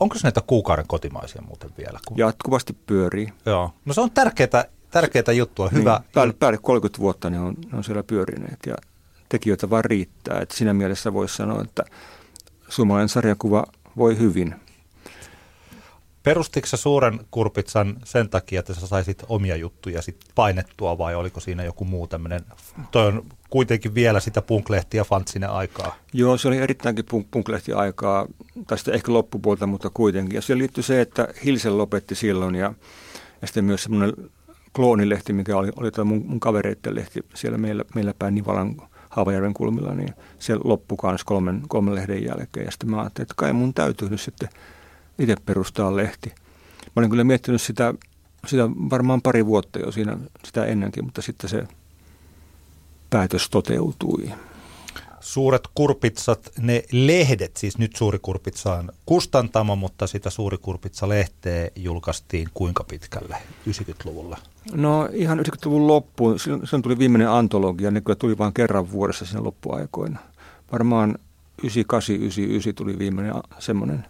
Onko 0.00 0.16
näitä 0.22 0.40
kuukauden 0.46 0.86
kotimaisia 0.86 1.42
muuten 1.42 1.70
vielä? 1.78 1.98
Kun... 2.08 2.18
Jatkuvasti 2.18 2.72
pyörii. 2.72 3.32
Joo. 3.46 3.70
No 3.84 3.94
se 3.94 4.00
on 4.00 4.10
tärkeää, 4.10 4.64
tärkeää 4.90 5.32
juttua. 5.36 5.68
Hyvä. 5.68 6.00
Niin, 6.02 6.10
päälle, 6.14 6.32
päälle 6.32 6.58
30 6.62 6.98
vuotta 6.98 7.30
ne 7.30 7.40
on, 7.40 7.54
ne 7.72 7.78
on 7.78 7.84
siellä 7.84 8.02
pyörineet 8.02 8.58
ja 8.66 8.74
tekijöitä 9.28 9.70
vaan 9.70 9.84
riittää. 9.84 10.40
Että 10.40 10.56
siinä 10.56 10.74
mielessä 10.74 11.12
voisi 11.12 11.36
sanoa, 11.36 11.62
että 11.62 11.84
suomalainen 12.68 13.08
sarjakuva 13.08 13.64
voi 13.96 14.18
hyvin. 14.18 14.54
Perustiko 16.22 16.66
sä 16.66 16.76
suuren 16.76 17.20
kurpitsan 17.30 17.96
sen 18.04 18.28
takia, 18.28 18.60
että 18.60 18.74
sä 18.74 18.86
saisit 18.86 19.22
omia 19.28 19.56
juttuja 19.56 20.02
sit 20.02 20.16
painettua 20.34 20.98
vai 20.98 21.14
oliko 21.14 21.40
siinä 21.40 21.64
joku 21.64 21.84
muu 21.84 22.06
tämmöinen, 22.06 22.40
toi 22.90 23.06
on 23.06 23.26
kuitenkin 23.50 23.94
vielä 23.94 24.20
sitä 24.20 24.42
punklehtiä 24.42 25.04
fantsinen 25.04 25.50
aikaa. 25.50 25.96
Joo, 26.12 26.36
se 26.36 26.48
oli 26.48 26.58
erittäinkin 26.58 27.04
punk- 27.04 27.28
punklehti 27.30 27.72
aikaa, 27.72 28.26
tai 28.66 28.78
sitten 28.78 28.94
ehkä 28.94 29.12
loppupuolta, 29.12 29.66
mutta 29.66 29.90
kuitenkin. 29.94 30.34
Ja 30.34 30.42
siihen 30.42 30.58
liittyy 30.58 30.82
se, 30.82 31.00
että 31.00 31.28
Hilsen 31.44 31.78
lopetti 31.78 32.14
silloin 32.14 32.54
ja, 32.54 32.74
ja 33.42 33.46
sitten 33.46 33.64
myös 33.64 33.82
semmoinen 33.82 34.12
kloonilehti, 34.72 35.32
mikä 35.32 35.56
oli, 35.56 35.70
oli 35.76 36.04
mun, 36.04 36.24
mun 36.26 36.40
kavereiden 36.40 36.94
lehti 36.94 37.20
siellä 37.34 37.58
meillä, 37.58 37.84
meillä 37.94 38.14
päin 38.18 38.34
Nivalan 38.34 38.76
Haavajärven 39.16 39.54
kulmilla, 39.54 39.94
niin 39.94 40.14
se 40.38 40.54
loppui 40.64 40.98
myös 41.04 41.24
kolmen, 41.24 41.62
kolmen 41.68 41.94
lehden 41.94 42.24
jälkeen. 42.24 42.64
Ja 42.64 42.70
sitten 42.70 42.90
mä 42.90 43.00
ajattelin, 43.00 43.24
että 43.24 43.34
kai 43.36 43.52
mun 43.52 43.74
täytyy 43.74 44.08
nyt 44.08 44.20
sitten 44.20 44.48
itse 45.18 45.36
perustaa 45.46 45.96
lehti. 45.96 46.32
Mä 46.86 46.92
olin 46.96 47.10
kyllä 47.10 47.24
miettinyt 47.24 47.62
sitä, 47.62 47.94
sitä 48.46 48.68
varmaan 48.90 49.22
pari 49.22 49.46
vuotta 49.46 49.78
jo 49.78 49.92
siinä 49.92 50.18
sitä 50.44 50.64
ennenkin, 50.64 51.04
mutta 51.04 51.22
sitten 51.22 51.50
se 51.50 51.64
päätös 53.10 53.50
toteutui 53.50 54.32
suuret 55.20 55.62
kurpitsat, 55.74 56.50
ne 56.58 56.82
lehdet, 56.92 57.56
siis 57.56 57.78
nyt 57.78 57.96
Suuri 57.96 58.18
Kurpitsa 58.22 58.74
on 58.74 58.92
kustantama, 59.06 59.76
mutta 59.76 60.06
sitä 60.06 60.30
Suuri 60.30 60.58
Kurpitsa-lehteä 60.58 61.70
julkaistiin 61.76 62.48
kuinka 62.54 62.84
pitkälle 62.84 63.36
90-luvulla? 63.70 64.38
No 64.72 65.08
ihan 65.12 65.38
90-luvun 65.38 65.86
loppuun. 65.86 66.38
Silloin 66.38 66.82
tuli 66.82 66.98
viimeinen 66.98 67.30
antologia, 67.30 67.90
ne 67.90 68.00
kyllä 68.00 68.16
tuli 68.16 68.38
vain 68.38 68.52
kerran 68.52 68.90
vuodessa 68.92 69.26
siinä 69.26 69.44
loppuaikoina. 69.44 70.18
Varmaan 70.72 71.18
98-99 71.62 71.66
tuli 72.74 72.98
viimeinen 72.98 73.34
semmoinen, 73.58 74.06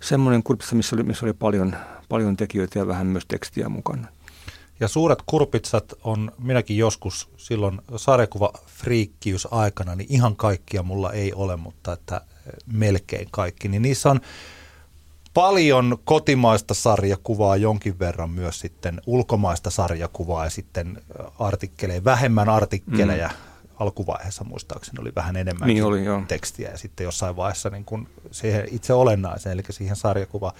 semmoinen 0.00 0.42
kurpitsa, 0.42 0.76
missä 0.76 0.96
oli, 0.96 1.02
missä 1.02 1.26
oli 1.26 1.32
paljon, 1.32 1.76
paljon 2.08 2.36
tekijöitä 2.36 2.78
ja 2.78 2.86
vähän 2.86 3.06
myös 3.06 3.24
tekstiä 3.28 3.68
mukana. 3.68 4.08
Ja 4.80 4.88
suuret 4.88 5.18
kurpitsat 5.26 5.92
on, 6.04 6.32
minäkin 6.38 6.76
joskus 6.76 7.28
silloin 7.36 7.80
sarjakuva 7.96 8.52
friikkiys 8.66 9.48
aikana, 9.50 9.94
niin 9.94 10.12
ihan 10.12 10.36
kaikkia 10.36 10.82
mulla 10.82 11.12
ei 11.12 11.32
ole, 11.32 11.56
mutta 11.56 11.92
että 11.92 12.20
melkein 12.66 13.28
kaikki. 13.30 13.68
Niin 13.68 13.82
niissä 13.82 14.10
on 14.10 14.20
paljon 15.34 15.98
kotimaista 16.04 16.74
sarjakuvaa, 16.74 17.56
jonkin 17.56 17.98
verran 17.98 18.30
myös 18.30 18.60
sitten 18.60 19.00
ulkomaista 19.06 19.70
sarjakuvaa 19.70 20.44
ja 20.44 20.50
sitten 20.50 21.02
artikkeleja, 21.38 22.04
vähemmän 22.04 22.48
artikkeleja. 22.48 23.28
Mm. 23.28 23.34
Alkuvaiheessa 23.80 24.44
muistaakseni 24.44 25.00
oli 25.00 25.12
vähän 25.16 25.36
enemmän 25.36 25.68
niin 25.68 25.84
oli, 25.84 26.04
joo. 26.04 26.22
tekstiä 26.28 26.70
ja 26.70 26.78
sitten 26.78 27.04
jossain 27.04 27.36
vaiheessa 27.36 27.70
niin 27.70 27.84
kun 27.84 28.08
siihen 28.30 28.64
itse 28.70 28.92
olennaiseen, 28.92 29.52
eli 29.52 29.62
siihen 29.70 29.96
sarjakuvaan. 29.96 30.54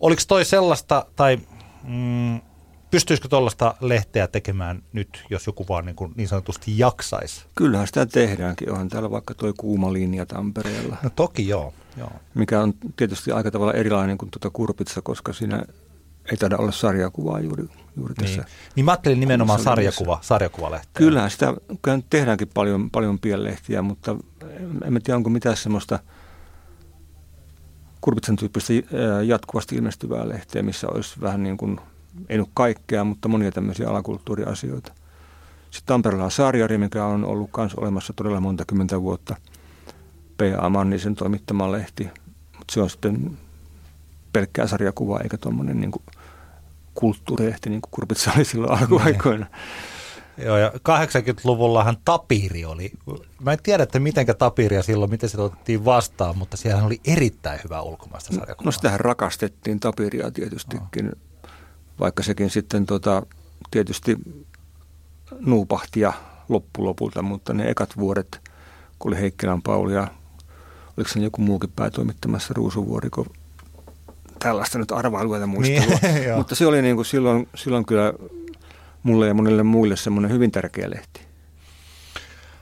Oliko 0.00 0.22
toi 0.28 0.44
sellaista, 0.44 1.06
tai 1.16 1.38
mm, 1.84 2.40
Pystyisikö 2.92 3.28
tuollaista 3.28 3.74
lehteä 3.80 4.26
tekemään 4.28 4.82
nyt, 4.92 5.24
jos 5.30 5.46
joku 5.46 5.66
vaan 5.68 5.86
niin, 5.86 5.96
kuin 5.96 6.12
niin 6.16 6.28
sanotusti 6.28 6.78
jaksaisi? 6.78 7.44
Kyllähän 7.54 7.86
sitä 7.86 8.06
tehdäänkin. 8.06 8.70
Onhan 8.70 8.88
täällä 8.88 9.10
vaikka 9.10 9.34
tuo 9.34 9.52
kuuma 9.56 9.92
linja 9.92 10.26
Tampereella. 10.26 10.96
No 11.02 11.10
toki 11.10 11.48
joo. 11.48 11.74
Joo. 11.96 12.12
Mikä 12.34 12.60
on 12.60 12.74
tietysti 12.96 13.32
aika 13.32 13.50
tavalla 13.50 13.72
erilainen 13.72 14.18
kuin 14.18 14.30
tuota 14.30 14.50
Kurpitsa, 14.50 15.02
koska 15.02 15.32
siinä 15.32 15.62
ei 16.30 16.36
taida 16.36 16.56
olla 16.56 16.72
sarjakuvaa 16.72 17.40
juuri, 17.40 17.64
juuri 17.96 18.14
tässä. 18.14 18.36
Niin. 18.36 18.46
niin 18.76 18.84
mä 18.84 18.90
ajattelin 18.90 19.20
nimenomaan 19.20 19.60
sarjakuva, 19.60 20.18
sarjakuvalehteä. 20.22 20.90
Kyllähän 20.94 21.30
sitä 21.30 21.54
kyllä 21.82 22.00
tehdäänkin 22.10 22.48
paljon, 22.54 22.90
paljon 22.90 23.18
pienlehtiä, 23.18 23.82
mutta 23.82 24.16
en 24.84 25.02
tiedä 25.02 25.16
onko 25.16 25.30
mitään 25.30 25.56
semmoista 25.56 25.98
Kurpitsan 28.00 28.36
tyyppistä 28.36 28.72
jatkuvasti 29.26 29.76
ilmestyvää 29.76 30.28
lehteä, 30.28 30.62
missä 30.62 30.88
olisi 30.88 31.20
vähän 31.20 31.42
niin 31.42 31.56
kuin– 31.56 31.80
ei 32.28 32.38
nyt 32.38 32.48
kaikkea, 32.54 33.04
mutta 33.04 33.28
monia 33.28 33.52
tämmöisiä 33.52 33.88
alakulttuuriasioita. 33.88 34.92
Sitten 35.70 35.86
Tampereella 35.86 36.24
on 36.24 36.30
Saariari, 36.30 36.78
mikä 36.78 37.04
on 37.04 37.24
ollut 37.24 37.50
myös 37.56 37.74
olemassa 37.74 38.12
todella 38.12 38.40
monta 38.40 38.64
kymmentä 38.64 39.02
vuotta. 39.02 39.36
P.A. 40.36 40.68
Mannisen 40.68 41.14
toimittama 41.14 41.72
lehti, 41.72 42.04
mutta 42.58 42.72
se 42.72 42.80
on 42.80 42.90
sitten 42.90 43.38
pelkkää 44.32 44.66
sarjakuvaa 44.66 45.20
eikä 45.20 45.36
tuommoinen 45.36 45.80
niin 45.80 45.92
kulttuurilehti, 46.94 47.70
niin 47.70 47.82
kuin 47.82 47.90
Kurpitsa 47.90 48.32
oli 48.36 48.44
silloin 48.44 48.78
alkuaikoina. 48.78 49.46
Joo, 50.38 50.56
ja 50.56 50.68
80-luvullahan 50.68 51.96
Tapiri 52.04 52.64
oli, 52.64 52.92
mä 53.40 53.52
en 53.52 53.58
tiedä, 53.62 53.82
että 53.82 54.00
miten 54.00 54.26
Tapiria 54.38 54.82
silloin, 54.82 55.10
miten 55.10 55.28
se 55.28 55.40
otettiin 55.40 55.84
vastaan, 55.84 56.38
mutta 56.38 56.56
siellä 56.56 56.84
oli 56.84 57.00
erittäin 57.06 57.60
hyvä 57.64 57.82
ulkomaista 57.82 58.34
sarjakuvaa. 58.34 58.64
No 58.64 58.72
sitähän 58.72 59.00
rakastettiin 59.00 59.80
Tapiria 59.80 60.30
tietystikin. 60.30 61.08
Oh 61.08 61.32
vaikka 62.00 62.22
sekin 62.22 62.50
sitten 62.50 62.86
tota, 62.86 63.22
tietysti 63.70 64.16
nuupahtia 65.40 66.12
loppulopulta, 66.48 67.22
mutta 67.22 67.54
ne 67.54 67.70
ekat 67.70 67.96
vuodet, 67.96 68.40
kun 68.98 69.12
oli 69.12 69.20
Heikkilän 69.20 69.62
Pauli 69.62 69.94
ja 69.94 70.06
oliko 70.96 71.10
se 71.10 71.20
joku 71.20 71.42
muukin 71.42 71.72
päätoimittamassa 71.76 72.54
Ruusuvuori, 72.54 73.10
kun 73.10 73.26
tällaista 74.38 74.78
nyt 74.78 74.92
arvailuja 74.92 75.46
muistelua. 75.46 75.98
Niin, 76.02 76.34
mutta 76.38 76.54
se 76.54 76.66
oli 76.66 76.82
niin 76.82 76.96
kuin 76.96 77.06
silloin, 77.06 77.48
silloin 77.54 77.86
kyllä 77.86 78.12
mulle 79.02 79.26
ja 79.26 79.34
monille 79.34 79.62
muille 79.62 79.96
semmoinen 79.96 80.30
hyvin 80.30 80.50
tärkeä 80.50 80.90
lehti. 80.90 81.20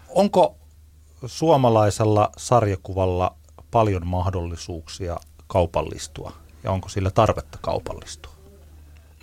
Onko 0.09 0.57
suomalaisella 1.27 2.31
sarjakuvalla 2.37 3.37
paljon 3.71 4.07
mahdollisuuksia 4.07 5.17
kaupallistua 5.47 6.33
ja 6.65 6.71
onko 6.71 6.89
sillä 6.89 7.11
tarvetta 7.11 7.59
kaupallistua? 7.61 8.33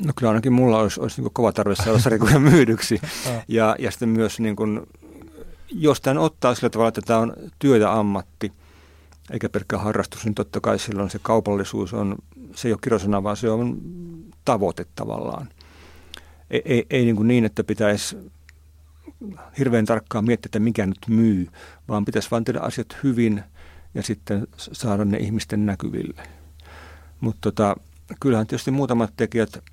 No 0.06 0.14
kyllä 0.16 0.30
ainakin 0.30 0.54
mulla 0.54 0.80
olisi, 0.80 1.00
olisi 1.02 1.22
niin 1.22 1.34
kova 1.34 1.52
tarve 1.52 1.76
saada 1.76 2.00
sarjakuja 2.00 2.40
myydyksi. 2.40 3.02
ja, 3.48 3.76
ja 3.80 3.92
sitten 3.92 4.10
myös, 4.10 4.40
niin 4.40 4.56
kuin, 4.56 4.82
jos 5.70 6.02
tämän 6.02 6.18
ottaa 6.18 6.56
sillä 6.56 6.70
tavalla, 6.70 6.88
että 6.88 7.02
tämä 7.02 7.20
on 7.20 7.34
työ 7.60 7.78
ja 7.78 7.94
ammatti, 7.94 8.52
eikä 9.32 9.50
pelkkä 9.50 9.78
harrastus, 9.78 10.26
niin 10.26 10.36
totta 10.36 10.62
kai 10.62 10.80
silloin 10.80 11.10
se 11.10 11.20
kaupallisuus 11.22 11.94
on, 11.94 12.16
se 12.56 12.68
ei 12.68 12.72
ole 12.72 12.80
kirosana, 12.84 13.24
vaan 13.24 13.38
se 13.38 13.50
on 13.50 13.82
tavoite 14.46 14.86
tavallaan. 14.96 15.50
Ei, 16.50 16.62
ei, 16.66 16.86
ei 16.90 17.06
niin, 17.06 17.16
kuin 17.16 17.28
niin, 17.28 17.46
että 17.46 17.64
pitäisi 17.64 18.18
hirveän 19.60 19.86
tarkkaan 19.86 20.26
miettiä, 20.26 20.48
että 20.48 20.60
mikä 20.60 20.86
nyt 20.86 21.08
myy, 21.08 21.48
vaan 21.88 22.06
pitäisi 22.06 22.32
vain 22.32 22.44
tehdä 22.44 22.60
asiat 22.60 22.98
hyvin 23.04 23.44
ja 23.94 24.04
sitten 24.04 24.48
saada 24.58 25.06
ne 25.06 25.18
ihmisten 25.18 25.66
näkyville. 25.66 26.24
Mutta 27.20 27.40
tota, 27.42 27.76
kyllähän 28.20 28.48
tietysti 28.48 28.72
muutamat 28.72 29.14
tekijät 29.18 29.64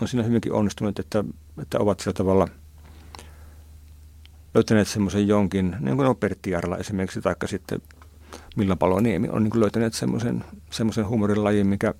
on 0.00 0.08
siinä 0.08 0.22
hyvinkin 0.22 0.52
onnistunut, 0.52 0.98
että, 0.98 1.24
että 1.62 1.78
ovat 1.78 2.00
sillä 2.00 2.12
tavalla 2.12 2.48
löytäneet 4.54 4.88
semmoisen 4.88 5.28
jonkin, 5.28 5.76
niin 5.80 5.96
kuin 5.96 6.08
on 6.08 6.16
Pertti 6.16 6.50
Jarla 6.50 6.76
esimerkiksi, 6.76 7.20
tai 7.20 7.34
sitten 7.46 7.82
Milla 8.56 8.76
Paloniemi 8.76 9.28
on 9.28 9.44
niin 9.44 9.60
löytäneet 9.60 9.94
semmoisen, 9.94 10.44
semmoisen 10.70 11.08
huumorilajin, 11.08 11.66
mikä 11.66 11.94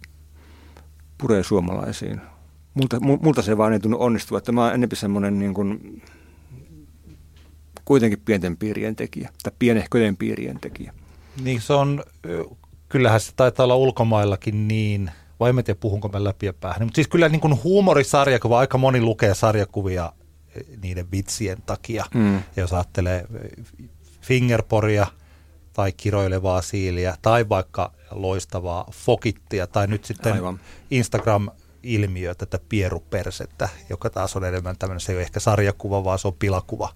puree 1.19 1.43
suomalaisiin. 1.43 2.21
Multa, 2.75 3.01
multa 3.01 3.43
se 3.43 3.59
vaan 3.59 3.73
ei 3.73 3.81
tunnu 3.81 3.97
onnistua, 4.01 4.39
että 4.39 4.53
mä 4.53 4.65
oon 4.65 4.75
enemmän 4.75 4.97
semmoinen 4.97 5.39
niin 5.39 5.55
kuin, 5.55 6.03
kuitenkin 7.85 8.23
pienten 8.25 8.57
piirien 8.57 8.97
tekijä, 8.97 9.31
tai 9.43 9.53
pienehköjen 9.59 10.17
piirien 10.17 10.61
tekijä. 10.61 10.93
Niin 11.43 11.61
se 11.61 11.73
on, 11.73 12.03
kyllähän 12.89 13.21
se 13.21 13.33
taitaa 13.37 13.65
olla 13.65 13.77
ulkomaillakin 13.77 14.69
niin, 14.69 15.11
vai 15.41 15.51
en 15.51 15.65
tiedä 15.65 15.81
puhunko 15.81 16.09
mä 16.09 16.25
läpi 16.25 16.47
ja 16.47 16.53
päähän. 16.53 16.83
Mutta 16.83 16.95
siis 16.95 17.09
kyllä 17.09 17.29
niin 17.29 17.41
kuin 17.41 17.63
huumorisarjakuva, 17.65 18.59
aika 18.59 18.79
moni 18.79 19.01
lukee 19.01 19.35
sarjakuvia 19.35 20.13
niiden 20.83 21.11
vitsien 21.11 21.59
takia. 21.67 22.05
Mm. 22.15 22.43
Jos 22.57 22.73
ajattelee 22.73 23.27
fingerporia 24.21 25.07
tai 25.73 25.93
kiroilevaa 25.93 26.63
siiliä 26.63 27.17
tai 27.23 27.49
vaikka 27.49 27.93
loistavaa 28.11 28.89
fokittia 28.93 29.67
tai 29.67 29.87
nyt 29.87 30.05
sitten 30.05 30.33
Aivan. 30.33 30.61
Instagram-ilmiö, 30.91 32.35
tätä 32.35 32.59
pierupersettä, 32.69 33.69
joka 33.91 34.11
taas 34.11 34.37
on 34.37 34.45
enemmän 34.45 34.79
tämmöinen, 34.79 35.01
se 35.01 35.13
ei 35.13 35.17
ole 35.17 35.23
ehkä 35.23 35.41
sarjakuva, 35.41 36.05
vaan 36.05 36.19
se 36.19 36.29
on 36.29 36.35
pilakuva 36.35 36.89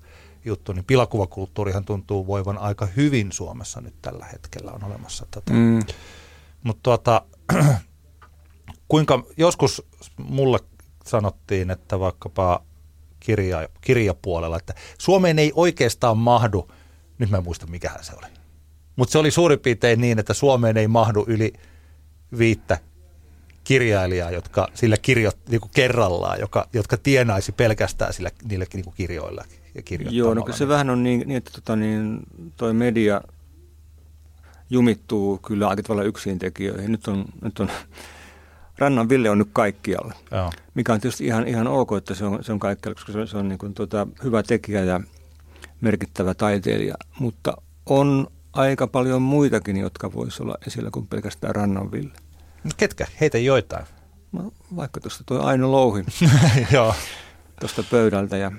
juttu, 0.45 0.73
niin 0.73 0.85
pilakuvakulttuurihan 0.85 1.85
tuntuu 1.85 2.27
voivan 2.27 2.59
aika 2.59 2.87
hyvin 2.87 3.33
Suomessa 3.33 3.81
nyt 3.81 3.95
tällä 4.03 4.27
hetkellä 4.27 4.73
on 4.73 4.85
olemassa 4.85 5.27
tätä. 5.31 5.53
Mm. 5.53 5.83
Mutta 6.63 6.81
tuota, 6.83 7.23
kuinka 8.89 9.27
joskus 9.37 9.83
mulle 10.19 10.59
sanottiin, 11.05 11.71
että 11.71 12.01
vaikkapa 12.01 12.63
kirja, 13.21 13.69
kirjapuolella, 13.81 14.57
että 14.57 14.75
Suomeen 14.99 15.39
ei 15.39 15.53
oikeastaan 15.55 16.19
mahdu, 16.19 16.71
nyt 17.19 17.31
mä 17.31 17.37
en 17.37 17.45
muista 17.45 17.67
mikähän 17.67 18.05
se 18.05 18.13
oli, 18.17 18.27
mutta 18.97 19.13
se 19.13 19.19
oli 19.19 19.31
suurin 19.31 19.61
piirtein 19.61 20.01
niin, 20.01 20.19
että 20.19 20.35
Suomeen 20.35 20.77
ei 20.77 20.89
mahdu 20.89 21.25
yli 21.29 21.53
viittä 22.39 22.79
kirjailijaa, 23.65 24.31
jotka 24.31 24.69
sillä 24.75 24.97
kirjo, 25.03 25.31
niin 25.49 25.61
kuin 25.61 25.71
kerrallaan, 25.75 26.41
joka, 26.41 26.69
jotka 26.73 26.97
tienaisi 26.97 27.53
pelkästään 27.53 28.13
sillä, 28.13 28.31
niillä 28.49 28.67
niin 28.75 28.85
kuin 28.85 28.95
kirjoilla 28.97 29.45
ja 29.75 29.83
Joo, 30.11 30.35
no 30.35 30.45
se 30.51 30.69
vähän 30.69 30.91
on 30.91 31.03
niin, 31.03 31.21
niin 31.27 31.37
että 31.37 31.51
tota, 31.51 31.77
niin, 31.77 32.21
toi 32.57 32.75
media 32.75 33.21
jumittuu 34.71 35.39
kyllä 35.39 35.69
aika 35.69 35.83
tavalla 35.83 36.03
yksin 36.03 36.39
tekijöihin. 36.39 36.93
Nyt 36.93 37.09
on, 37.09 37.25
nyt 37.43 37.61
on 37.61 37.71
Rannan 38.79 39.09
Ville 39.09 39.31
on 39.31 39.39
nyt 39.39 39.49
kaikkialla, 39.53 40.15
Joo. 40.31 40.53
mikä 40.75 40.93
on 40.93 41.01
tietysti 41.01 41.27
ihan, 41.27 41.49
ihan 41.49 41.67
ok, 41.67 41.93
että 41.93 42.15
se 42.15 42.25
on, 42.25 42.45
se 42.45 42.53
on 42.53 42.59
kaikkialla, 42.59 42.95
koska 42.95 43.13
se 43.13 43.19
on, 43.19 43.29
se 43.29 43.37
on 43.37 43.49
niin 43.49 43.59
kuin 43.59 43.75
tuota, 43.75 44.07
hyvä 44.25 44.43
tekijä 44.43 44.85
ja 44.85 45.01
merkittävä 45.81 46.35
taiteilija, 46.35 46.95
mutta 47.19 47.57
on 47.87 48.27
aika 48.55 48.87
paljon 48.87 49.23
muitakin, 49.23 49.77
jotka 49.77 50.13
voisi 50.13 50.43
olla 50.43 50.59
esillä 50.67 50.91
kuin 50.91 51.07
pelkästään 51.07 51.55
Rannan 51.55 51.93
Ville. 51.93 52.13
No 52.65 52.71
ketkä? 52.77 53.07
Heitä 53.21 53.39
joitain. 53.39 53.87
No, 54.33 54.53
vaikka 54.77 55.01
tuosta 55.01 55.25
tuo 55.27 55.41
Aino 55.41 55.73
Louhi 55.73 56.05
Joo. 56.73 56.95
tuosta 57.61 57.85
pöydältä 57.91 58.37
ja, 58.37 58.53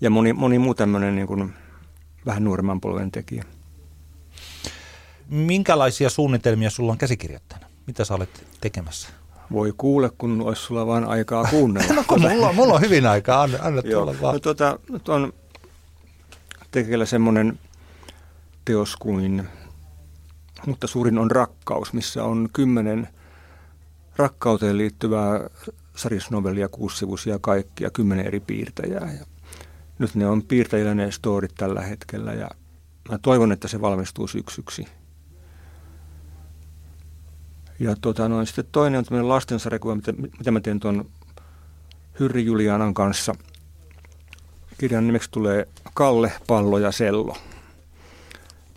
ja 0.00 0.10
moni, 0.10 0.32
moni 0.32 0.58
muu 0.58 0.74
tämmöinen 0.74 1.16
niin 1.16 1.26
kuin 1.26 1.52
vähän 2.26 2.44
nuoremman 2.44 2.80
polven 2.80 3.10
tekijä. 3.10 3.44
Minkälaisia 5.28 6.10
suunnitelmia 6.10 6.70
sulla 6.70 6.92
on 6.92 6.98
käsikirjoittajana? 6.98 7.66
Mitä 7.86 8.04
sä 8.04 8.14
olet 8.14 8.46
tekemässä? 8.60 9.08
Voi 9.52 9.74
kuule, 9.76 10.10
kun 10.18 10.42
olisi 10.42 10.62
sulla 10.62 10.86
vain 10.86 11.04
aikaa 11.04 11.44
kuunnella. 11.44 11.94
no, 11.94 12.04
kun 12.06 12.20
mulla, 12.20 12.52
mulla 12.52 12.74
on 12.74 12.80
hyvin 12.80 13.06
aikaa, 13.06 13.42
anna, 13.42 13.58
anna 13.60 13.82
tulla 13.82 14.14
vaan. 14.20 14.34
No, 14.34 14.40
tuota, 14.40 14.78
nyt 14.88 15.08
on 15.08 15.32
tekeillä 16.70 17.06
semmoinen 17.06 17.58
teos 18.64 18.96
kuin, 18.96 19.48
mutta 20.66 20.86
suurin 20.86 21.18
on 21.18 21.30
rakkaus, 21.30 21.92
missä 21.92 22.24
on 22.24 22.48
kymmenen 22.52 23.08
rakkauteen 24.16 24.78
liittyvää 24.78 25.50
sarisnovellia, 25.96 26.68
kuusivuisia 26.68 27.38
kaikkia, 27.38 27.90
kymmenen 27.90 28.26
eri 28.26 28.40
piirtäjää. 28.40 29.12
Ja 29.18 29.26
nyt 29.98 30.14
ne 30.14 30.26
on 30.26 30.42
piirtäjillä 30.42 30.94
ne 30.94 31.10
storit 31.10 31.54
tällä 31.54 31.80
hetkellä 31.80 32.32
ja 32.32 32.50
mä 33.10 33.18
toivon, 33.18 33.52
että 33.52 33.68
se 33.68 33.80
valmistuu 33.80 34.26
syksyksi. 34.26 34.86
Ja 37.78 37.96
tota, 38.00 38.28
noin, 38.28 38.46
sitten 38.46 38.64
toinen 38.72 38.98
on 38.98 39.04
tämmöinen 39.04 39.28
lastensarjakuva, 39.28 39.94
mitä, 39.94 40.12
mitä 40.12 40.50
mä 40.50 40.60
teen 40.60 40.80
tuon 40.80 41.10
Hyrri 42.20 42.44
Julianan 42.44 42.94
kanssa. 42.94 43.34
Kirjan 44.78 45.06
nimeksi 45.06 45.30
tulee 45.30 45.68
Kalle, 45.94 46.32
Pallo 46.46 46.78
ja 46.78 46.92
Sello. 46.92 47.36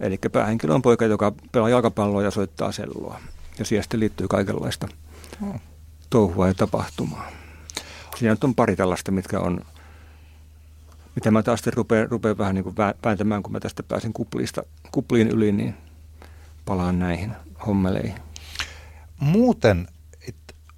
Eli 0.04 0.18
päähenkilö 0.32 0.74
on 0.74 0.82
poika, 0.82 1.06
joka 1.06 1.34
pelaa 1.52 1.70
jalkapalloa 1.70 2.24
ja 2.24 2.32
soittaa 2.32 2.72
selloa. 2.72 3.20
Ja 3.60 3.66
siihen 3.66 3.84
sitten 3.84 4.00
liittyy 4.00 4.28
kaikenlaista 4.28 4.88
hmm. 5.40 5.60
touhua 6.10 6.48
ja 6.48 6.54
tapahtumaa. 6.54 7.32
Siinä 8.18 8.36
on 8.44 8.56
pari 8.56 8.76
tällaista, 8.76 9.12
mitkä 9.12 9.40
on, 9.40 9.60
mitä 11.16 11.32
mä 11.32 11.44
taas 11.44 11.68
rupean, 11.68 12.10
rupean 12.10 12.38
vähän 12.38 12.56
niin 12.56 12.64
kuin 12.64 12.76
vääntämään, 12.78 13.44
kun 13.44 13.52
mä 13.52 13.60
tästä 13.60 13.84
pääsen 13.84 14.14
kupliista, 14.14 14.64
kupliin 14.92 15.28
yli, 15.28 15.52
niin 15.52 15.76
palaan 16.66 17.00
näihin 17.00 17.32
hommeleihin. 17.66 18.16
Muuten, 19.20 19.88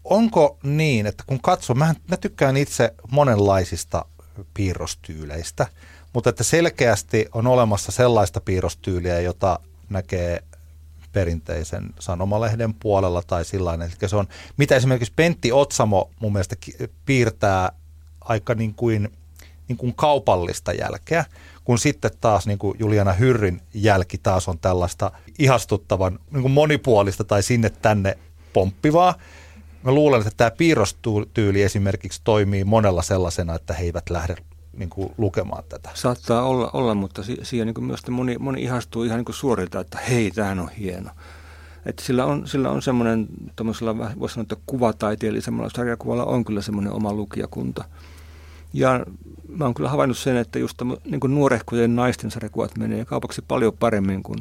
onko 0.04 0.58
niin, 0.64 1.06
että 1.06 1.24
kun 1.28 1.42
katsoo, 1.42 1.76
mä, 1.76 1.96
mä 2.08 2.18
tykkään 2.18 2.58
itse 2.58 2.94
monenlaisista 3.12 4.06
piirrostyyleistä, 4.54 5.68
mutta 6.16 6.30
että 6.30 6.44
selkeästi 6.44 7.26
on 7.34 7.48
olemassa 7.48 7.92
sellaista 7.92 8.42
piirrostyyliä, 8.42 9.20
jota 9.20 9.60
näkee 9.90 10.44
perinteisen 11.12 11.90
sanomalehden 12.00 12.74
puolella 12.74 13.22
tai 13.28 13.46
sillainen. 13.46 13.92
Eli 14.02 14.10
se 14.10 14.16
on, 14.16 14.28
mitä 14.58 14.76
esimerkiksi 14.76 15.14
Pentti 15.16 15.52
Otsamo 15.52 16.10
mun 16.20 16.34
mielestä 16.34 16.56
piirtää 17.06 17.72
aika 18.22 18.56
niin 18.56 18.74
kuin, 18.74 19.10
niin 19.68 19.78
kuin 19.78 19.96
kaupallista 19.96 20.74
jälkeä, 20.74 21.26
kun 21.64 21.80
sitten 21.80 22.12
taas 22.22 22.48
niin 22.48 22.60
kuin 22.60 22.76
Juliana 22.80 23.14
Hyrrin 23.14 23.62
jälki 23.74 24.18
taas 24.18 24.48
on 24.48 24.60
tällaista 24.60 25.12
ihastuttavan 25.40 26.20
niin 26.32 26.42
kuin 26.42 26.52
monipuolista 26.52 27.24
tai 27.24 27.44
sinne 27.44 27.70
tänne 27.70 28.18
pomppivaa. 28.54 29.16
Mä 29.84 29.92
luulen, 29.92 30.22
että 30.22 30.34
tämä 30.38 30.52
piirrostyyli 30.52 31.62
esimerkiksi 31.62 32.22
toimii 32.24 32.64
monella 32.64 33.02
sellaisena, 33.02 33.56
että 33.56 33.74
he 33.74 33.84
eivät 33.84 34.10
lähde 34.10 34.36
niin 34.78 34.90
kuin 34.90 35.14
lukemaan 35.18 35.64
tätä. 35.70 35.90
Saattaa 35.94 36.42
olla, 36.42 36.70
olla 36.74 36.96
mutta 36.96 37.24
si- 37.24 37.40
siihen 37.44 37.68
niin 37.68 37.84
myös 37.84 38.08
moni, 38.08 38.38
moni 38.38 38.64
ihastuu 38.64 39.04
ihan 39.04 39.18
niin 39.18 39.26
kuin 39.26 39.36
suorilta, 39.36 39.80
että 39.80 39.98
hei, 40.10 40.32
tämähän 40.32 40.60
on 40.60 40.70
hieno. 40.70 41.12
Että 41.86 42.04
sillä 42.04 42.26
on, 42.26 42.48
sillä 42.48 42.70
on 42.70 42.82
semmoinen, 42.82 43.28
voisi 44.20 44.34
sanoa, 44.34 44.42
että 44.42 44.56
kuvataiteellisemmalla 44.66 45.70
sarjakuvalla 45.76 46.26
on 46.26 46.46
kyllä 46.46 46.62
semmoinen 46.62 46.94
oma 46.94 47.14
lukijakunta. 47.14 47.84
Ja 48.74 49.06
mä 49.50 49.66
oon 49.66 49.74
kyllä 49.74 49.90
havainnut 49.90 50.18
sen, 50.18 50.38
että 50.38 50.60
just 50.60 50.82
niin 51.06 51.20
kuin 51.20 51.36
nuorehkojen 51.36 51.96
naisten 51.96 52.32
sarjakuvat 52.32 52.78
menee 52.78 53.06
kaupaksi 53.06 53.42
paljon 53.48 53.74
paremmin 53.80 54.24
kuin, 54.24 54.40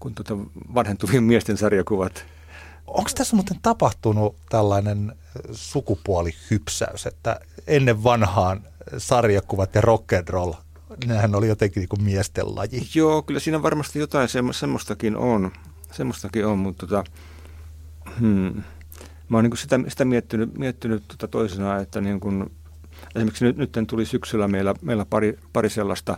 kuin 0.00 0.14
tuota 0.14 0.36
vanhentuvien 0.74 1.22
miesten 1.22 1.56
sarjakuvat. 1.56 2.24
Onko 2.86 3.10
tässä 3.14 3.36
muuten 3.36 3.58
tapahtunut 3.62 4.36
tällainen 4.48 5.12
sukupuolihypsäys, 5.52 7.06
että 7.06 7.40
ennen 7.66 8.04
vanhaan 8.04 8.62
sarjakuvat 8.98 9.74
ja 9.74 9.80
rock 9.80 10.12
and 10.12 10.28
roll, 10.28 10.52
nehän 11.06 11.34
oli 11.34 11.48
jotenkin 11.48 11.80
niin 11.80 11.88
kuin 11.88 12.02
miesten 12.02 12.54
laji. 12.54 12.88
Joo, 12.94 13.22
kyllä 13.22 13.40
siinä 13.40 13.62
varmasti 13.62 13.98
jotain 13.98 14.28
semmoistakin 14.50 15.16
on, 15.16 15.52
semmoistakin 15.92 16.46
on 16.46 16.58
mutta 16.58 16.86
tota, 16.86 17.04
hmm. 18.20 18.62
mä 19.28 19.36
oon 19.36 19.44
niin 19.44 19.50
kuin 19.50 19.58
sitä, 19.58 19.80
sitä 19.88 20.04
miettinyt, 20.04 20.58
miettinyt 20.58 21.02
tota 21.08 21.28
toisena, 21.28 21.76
että 21.76 22.00
niin 22.00 22.20
kuin, 22.20 22.50
esimerkiksi 23.16 23.44
nyt, 23.44 23.56
nyt 23.56 23.78
tuli 23.86 24.06
syksyllä 24.06 24.48
meillä, 24.48 24.74
meillä 24.82 25.06
pari, 25.10 25.38
pari 25.52 25.70
sellaista 25.70 26.16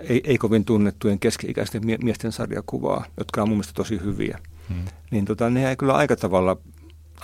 ei, 0.00 0.20
ei 0.24 0.38
kovin 0.38 0.64
tunnettujen 0.64 1.18
keski-ikäisten 1.18 1.82
miesten 2.02 2.32
sarjakuvaa, 2.32 3.04
jotka 3.18 3.42
on 3.42 3.48
mun 3.48 3.56
mielestä 3.56 3.72
tosi 3.74 4.00
hyviä. 4.04 4.38
Hmm. 4.68 4.84
Niin 5.10 5.24
tota, 5.24 5.50
ne 5.50 5.68
ei 5.68 5.76
kyllä 5.76 5.94
aika 5.94 6.16
tavalla, 6.16 6.56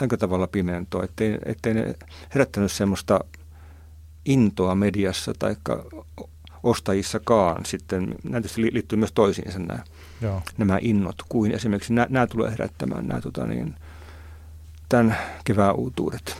aika 0.00 0.16
tavalla 0.16 0.46
pimentoa, 0.46 1.04
ettei, 1.04 1.38
ettei 1.44 1.74
ne 1.74 1.94
herättänyt 2.34 2.72
semmoista 2.72 3.20
intoa 4.28 4.74
mediassa 4.74 5.32
tai 5.38 5.56
ostajissakaan 6.62 7.66
sitten, 7.66 8.14
näitä 8.24 8.48
liittyy 8.56 8.98
myös 8.98 9.12
toisiinsa 9.12 9.58
nämä, 9.58 9.84
Joo. 10.20 10.42
nämä 10.58 10.78
innot, 10.82 11.16
kuin 11.28 11.52
esimerkiksi 11.52 11.92
nämä, 11.92 12.06
nämä 12.10 12.26
tulee 12.26 12.50
herättämään 12.50 13.06
nämä 13.06 13.20
tota 13.20 13.46
niin, 13.46 13.74
tämän 14.88 15.16
kevään 15.44 15.76
uutuudet. 15.76 16.36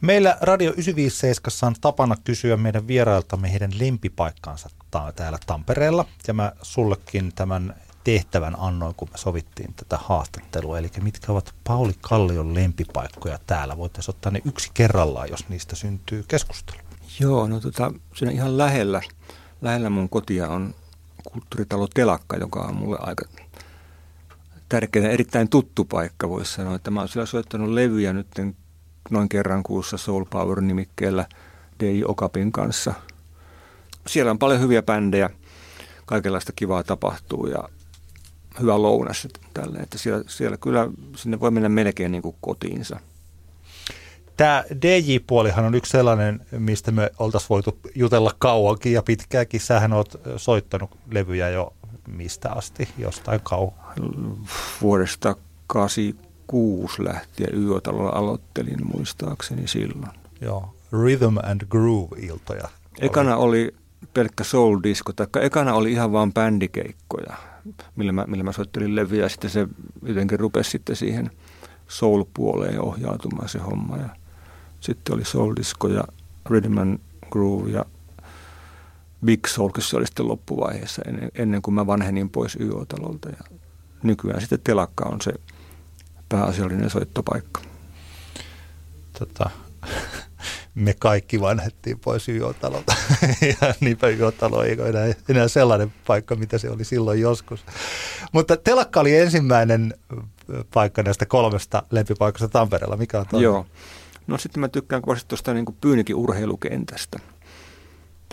Meillä 0.00 0.38
Radio 0.40 0.70
957 0.70 1.68
on 1.68 1.74
tapana 1.80 2.16
kysyä 2.24 2.56
meidän 2.56 2.86
vierailtamme 2.86 3.52
heidän 3.52 3.70
lempipaikkaansa 3.78 4.70
täällä 4.90 5.38
Tampereella. 5.46 6.06
Ja 6.26 6.34
mä 6.34 6.52
sullekin 6.62 7.32
tämän 7.34 7.74
tehtävän 8.04 8.56
annoin, 8.58 8.94
kun 8.94 9.08
me 9.12 9.18
sovittiin 9.18 9.74
tätä 9.74 9.98
haastattelua. 10.02 10.78
Eli 10.78 10.90
mitkä 11.02 11.32
ovat 11.32 11.54
Pauli 11.64 11.92
Kallion 12.00 12.54
lempipaikkoja 12.54 13.38
täällä? 13.46 13.76
Voitaisiin 13.76 14.14
ottaa 14.14 14.32
ne 14.32 14.40
yksi 14.44 14.70
kerrallaan, 14.74 15.30
jos 15.30 15.48
niistä 15.48 15.76
syntyy 15.76 16.24
keskustelu. 16.28 16.78
Joo, 17.20 17.46
no 17.46 17.60
tota, 17.60 17.92
siinä 18.14 18.32
ihan 18.32 18.58
lähellä, 18.58 19.02
lähellä 19.62 19.90
mun 19.90 20.08
kotia 20.08 20.48
on 20.48 20.74
kulttuuritalo 21.24 21.86
Telakka, 21.94 22.36
joka 22.36 22.60
on 22.60 22.76
mulle 22.76 22.98
aika 23.00 23.24
tärkeä 24.68 25.10
erittäin 25.10 25.48
tuttu 25.48 25.84
paikka, 25.84 26.28
voisi 26.28 26.52
sanoa. 26.52 26.74
Että 26.74 26.90
mä 26.90 27.00
oon 27.00 27.08
siellä 27.08 27.26
soittanut 27.26 27.70
levyjä 27.70 28.12
nyt 28.12 28.28
noin 29.10 29.28
kerran 29.28 29.62
kuussa 29.62 29.96
Soul 29.96 30.24
Power-nimikkeellä 30.24 31.26
DJ 31.80 32.02
Okapin 32.04 32.52
kanssa. 32.52 32.94
Siellä 34.06 34.30
on 34.30 34.38
paljon 34.38 34.60
hyviä 34.60 34.82
bändejä, 34.82 35.30
kaikenlaista 36.06 36.52
kivaa 36.56 36.82
tapahtuu 36.82 37.46
ja 37.46 37.68
hyvä 38.60 38.82
lounas 38.82 39.28
tälle, 39.54 39.78
että 39.78 39.98
siellä, 39.98 40.24
siellä 40.26 40.56
kyllä 40.56 40.88
sinne 41.16 41.40
voi 41.40 41.50
mennä 41.50 41.68
melkein 41.68 42.12
niin 42.12 42.22
kuin 42.22 42.36
kotiinsa. 42.40 43.00
Tämä 44.36 44.64
DJ-puolihan 44.82 45.64
on 45.64 45.74
yksi 45.74 45.90
sellainen, 45.90 46.40
mistä 46.50 46.90
me 46.90 47.10
oltaisiin 47.18 47.48
voitu 47.48 47.78
jutella 47.94 48.34
kauankin 48.38 48.92
ja 48.92 49.02
pitkääkin. 49.02 49.60
Sähän 49.60 49.92
oot 49.92 50.20
soittanut 50.36 50.90
levyjä 51.10 51.48
jo 51.48 51.72
mistä 52.08 52.52
asti, 52.52 52.88
jostain 52.98 53.40
kauan? 53.42 53.72
Vuodesta 54.82 55.36
86 55.66 57.04
lähtien 57.04 57.64
Yötalolla 57.64 58.10
aloittelin 58.10 58.86
muistaakseni 58.94 59.68
silloin. 59.68 60.12
Joo, 60.40 60.74
Rhythm 60.92 61.36
and 61.42 61.60
Groove-iltoja. 61.70 62.68
Ekana 63.00 63.36
oli 63.36 63.74
pelkkä 64.14 64.44
soul 64.44 64.80
disco, 64.82 65.12
tai 65.12 65.26
ekana 65.40 65.74
oli 65.74 65.92
ihan 65.92 66.12
vaan 66.12 66.32
bändikeikkoja 66.32 67.36
millä 67.96 68.12
mä, 68.12 68.24
millä 68.28 68.44
mä 68.44 68.52
soittelin 68.52 68.96
levyjä 68.96 69.22
ja 69.22 69.28
sitten 69.28 69.50
se 69.50 69.68
jotenkin 70.02 70.40
rupesi 70.40 70.70
sitten 70.70 70.96
siihen 70.96 71.30
soul-puoleen 71.88 72.80
ohjautumaan 72.80 73.48
se 73.48 73.58
homma. 73.58 73.96
Ja 73.96 74.08
sitten 74.80 75.14
oli 75.14 75.24
soul 75.24 75.54
disco 75.56 75.88
ja 75.88 76.04
rhythm 76.50 76.78
and 76.78 76.98
groove 77.30 77.70
ja 77.70 77.84
Big 79.24 79.46
Soul, 79.46 79.68
kun 79.68 79.82
se 79.82 79.96
oli 79.96 80.06
sitten 80.06 80.28
loppuvaiheessa 80.28 81.02
ennen, 81.06 81.30
ennen 81.34 81.62
kuin 81.62 81.74
mä 81.74 81.86
vanhenin 81.86 82.30
pois 82.30 82.56
YO-talolta. 82.56 83.28
Ja 83.28 83.58
nykyään 84.02 84.40
sitten 84.40 84.60
telakka 84.64 85.04
on 85.04 85.20
se 85.20 85.32
pääasiallinen 86.28 86.90
soittopaikka. 86.90 87.60
Tota, 89.18 89.50
me 90.74 90.94
kaikki 90.98 91.40
vanhettiin 91.40 91.98
pois 91.98 92.28
YO-talolta. 92.28 92.94
ja 93.60 93.74
niinpä 93.80 94.08
YO-talo 94.08 94.62
ei 94.62 94.80
ole 94.80 94.88
enää, 94.88 95.14
enää 95.28 95.48
sellainen 95.48 95.92
paikka, 96.06 96.34
mitä 96.34 96.58
se 96.58 96.70
oli 96.70 96.84
silloin 96.84 97.20
joskus. 97.20 97.64
Mutta 98.32 98.56
telakka 98.56 99.00
oli 99.00 99.16
ensimmäinen 99.16 99.94
paikka 100.74 101.02
näistä 101.02 101.26
kolmesta 101.26 101.82
lempipaikasta 101.90 102.48
Tampereella. 102.48 102.96
Mikä 102.96 103.20
on 103.20 103.26
toinen? 103.26 103.44
Joo. 103.44 103.66
No 104.26 104.38
sitten 104.38 104.60
mä 104.60 104.68
tykkään 104.68 105.02
kovasti 105.02 105.28
tuosta 105.28 105.54
niin 105.54 105.64
Pyynikin 105.80 106.16
urheilukentästä. 106.16 107.18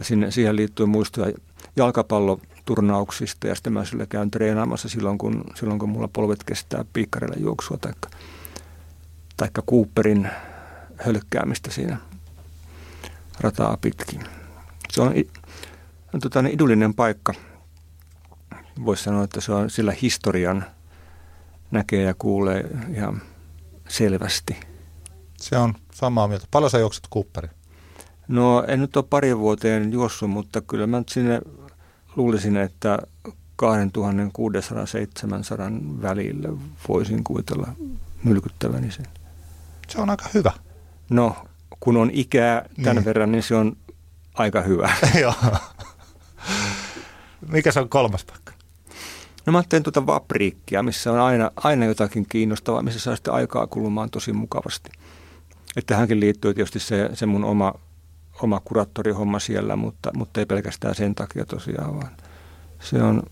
Sinne, 0.02 0.32
siihen 0.32 0.56
liittyy 0.56 0.86
muistoja 0.86 1.34
jalkapalloturnauksista 1.76 3.48
ja 3.48 3.56
sitten 3.56 3.74
mä 3.74 3.86
sillä 3.86 4.06
käyn 4.06 4.32
treenaamassa 4.32 4.90
silloin, 4.90 5.18
kun, 5.18 5.44
silloin, 5.56 5.80
kun 5.80 5.90
mulla 5.90 6.08
polvet 6.08 6.44
kestää 6.44 6.86
piikkarilla 6.94 7.36
juoksua 7.40 7.78
tai 7.78 7.94
taikka 9.38 9.62
Cooperin 9.62 10.30
hölkkäämistä 10.98 11.72
siinä 11.72 11.98
rataa 13.40 13.78
pitkin. 13.82 14.24
Se 14.92 15.02
on, 15.02 15.14
on 16.14 16.20
tota, 16.20 16.42
niin 16.42 16.54
idullinen 16.54 16.94
paikka. 16.94 17.34
Voisi 18.86 19.04
sanoa, 19.04 19.24
että 19.24 19.42
se 19.42 19.52
on 19.52 19.70
sillä 19.70 19.94
historian 20.02 20.66
näkee 21.72 22.04
ja 22.04 22.14
kuulee 22.14 22.70
ihan 22.96 23.22
selvästi. 23.88 24.58
Se 25.38 25.58
on 25.58 25.74
samaa 25.94 26.28
mieltä. 26.28 26.48
Paljon 26.52 26.72
sä 26.72 26.80
juokset 26.80 27.08
Cooperi? 27.14 27.48
No 28.28 28.64
en 28.68 28.82
nyt 28.82 28.98
ole 28.98 29.06
pari 29.10 29.38
vuoteen 29.38 29.92
juossut, 29.92 30.30
mutta 30.30 30.62
kyllä 30.62 30.88
mä 30.88 31.04
sinne 31.10 31.42
luulisin, 32.16 32.58
että 32.58 33.00
2600-700 33.28 33.32
välillä 36.02 36.50
voisin 36.88 37.24
kuvitella 37.24 37.68
nylkyttäväni 38.24 38.92
sen. 38.92 39.06
Se 39.88 40.02
on 40.02 40.10
aika 40.10 40.26
hyvä. 40.34 40.52
No 41.10 41.36
kun 41.82 41.98
on 41.98 42.10
ikää 42.14 42.66
tämän 42.84 42.96
niin. 42.96 43.06
verran, 43.06 43.32
niin 43.32 43.44
se 43.44 43.56
on 43.56 43.78
aika 44.34 44.62
hyvä. 44.62 44.94
Joo. 45.22 45.34
Mikä 47.48 47.72
se 47.72 47.80
on 47.80 47.90
kolmas 47.90 48.26
paikka? 48.26 48.54
No 49.46 49.52
mä 49.52 49.58
ajattelin 49.58 49.84
tuota 49.84 50.06
vapriikkia, 50.06 50.84
missä 50.84 51.12
on 51.12 51.20
aina, 51.20 51.52
aina 51.56 51.86
jotakin 51.86 52.26
kiinnostavaa, 52.30 52.82
missä 52.82 53.00
saa 53.00 53.16
sitten 53.16 53.34
aikaa 53.34 53.68
kulumaan 53.68 54.10
tosi 54.10 54.34
mukavasti. 54.34 54.90
Että 55.76 55.94
tähänkin 55.94 56.20
liittyy 56.20 56.54
tietysti 56.54 56.80
se, 56.80 57.10
se 57.14 57.26
mun 57.26 57.44
oma, 57.44 57.74
oma 58.42 58.62
kuraattorihomma 58.66 59.40
siellä, 59.40 59.76
mutta, 59.76 60.12
mutta 60.16 60.40
ei 60.40 60.46
pelkästään 60.46 60.96
sen 60.96 61.16
takia 61.16 61.46
tosiaan, 61.46 61.96
vaan 61.96 62.12
se 62.80 63.04
on 63.04 63.24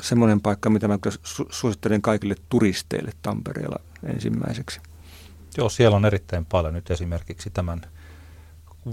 semmoinen 0.00 0.40
paikka, 0.40 0.70
mitä 0.70 0.88
mä 0.88 0.98
su- 1.06 1.46
suosittelen 1.50 2.02
kaikille 2.02 2.34
turisteille 2.48 3.12
Tampereella 3.22 3.80
ensimmäiseksi. 4.02 4.80
Joo, 5.56 5.68
siellä 5.68 5.96
on 5.96 6.04
erittäin 6.04 6.46
paljon 6.46 6.74
nyt 6.74 6.90
esimerkiksi 6.90 7.50
tämän 7.50 7.80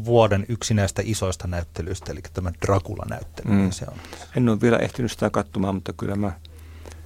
vuoden 0.06 0.46
yksi 0.50 0.74
näistä 0.74 1.02
isoista 1.06 1.48
näyttelyistä, 1.48 2.12
eli 2.12 2.22
tämä 2.34 2.52
Dracula-näyttely. 2.66 3.52
Mm. 3.52 3.72
Se 3.72 3.86
on. 3.92 3.98
En 4.38 4.50
ole 4.50 4.62
vielä 4.62 4.78
ehtinyt 4.78 5.12
sitä 5.12 5.30
katsomaan, 5.30 5.76
mutta 5.76 5.94
kyllä 5.94 6.16
mä, 6.16 6.32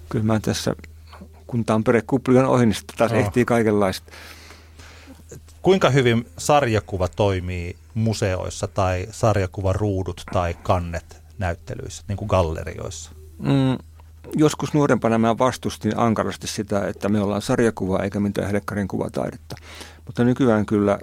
kyllä 0.10 0.26
mä 0.26 0.40
tässä, 0.40 0.76
kun 1.48 1.66
Tampere 1.66 2.02
kupli 2.02 2.38
on 2.38 2.46
ohi, 2.46 2.66
niin 2.66 2.78
taas 2.98 3.12
no. 3.12 3.18
ehtii 3.18 3.46
kaikenlaista. 3.46 4.12
Kuinka 5.62 5.90
hyvin 5.90 6.28
sarjakuva 6.38 7.08
toimii 7.08 7.76
museoissa 7.94 8.68
tai 8.68 9.08
sarjakuvaruudut 9.12 10.24
tai 10.34 10.54
kannet 10.54 11.22
näyttelyissä, 11.38 12.04
niin 12.08 12.18
kuin 12.18 12.28
gallerioissa? 12.28 13.12
Mm, 13.40 13.78
joskus 14.36 14.74
nuorempana 14.74 15.18
mä 15.18 15.38
vastustin 15.38 16.00
ankarasti 16.00 16.48
sitä, 16.48 16.88
että 16.88 17.10
me 17.10 17.22
ollaan 17.22 17.42
sarjakuva 17.42 18.00
eikä 18.00 18.20
mitään 18.20 18.48
helekkarin 18.48 18.88
kuvataidetta. 18.88 19.56
Mutta 20.06 20.24
nykyään 20.24 20.66
kyllä, 20.66 21.00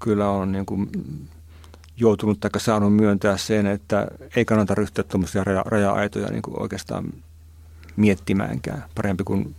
kyllä 0.00 0.30
on 0.30 0.52
niin 0.52 0.66
kuin 0.66 0.90
joutunut 1.96 2.40
tai 2.40 2.50
saanut 2.56 2.96
myöntää 2.96 3.36
sen, 3.36 3.66
että 3.66 4.08
ei 4.36 4.44
kannata 4.44 4.74
ryhtyä 4.74 5.04
tuommoisia 5.04 5.44
raja, 5.44 5.62
raja-aitoja 5.66 6.28
niin 6.28 6.42
kuin 6.42 6.62
oikeastaan 6.62 7.12
miettimäänkään. 7.96 8.84
Parempi 8.94 9.24
kuin 9.24 9.54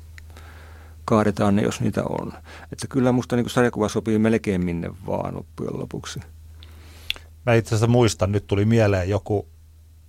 kaadetaan 1.06 1.56
ne, 1.56 1.62
jos 1.62 1.82
niitä 1.82 2.04
on. 2.04 2.34
Että 2.72 2.88
kyllä 2.90 3.12
musta 3.12 3.36
niin 3.36 3.44
kuin 3.44 3.52
sarjakuva 3.52 3.90
sopii 3.90 4.20
melkein 4.20 4.66
minne 4.66 4.92
vaan 5.06 5.36
loppujen 5.36 5.80
lopuksi. 5.80 6.20
Mä 7.46 7.54
itse 7.54 7.70
asiassa 7.70 7.88
muistan, 7.88 8.32
nyt 8.32 8.48
tuli 8.48 8.66
mieleen 8.66 9.10
joku 9.10 9.48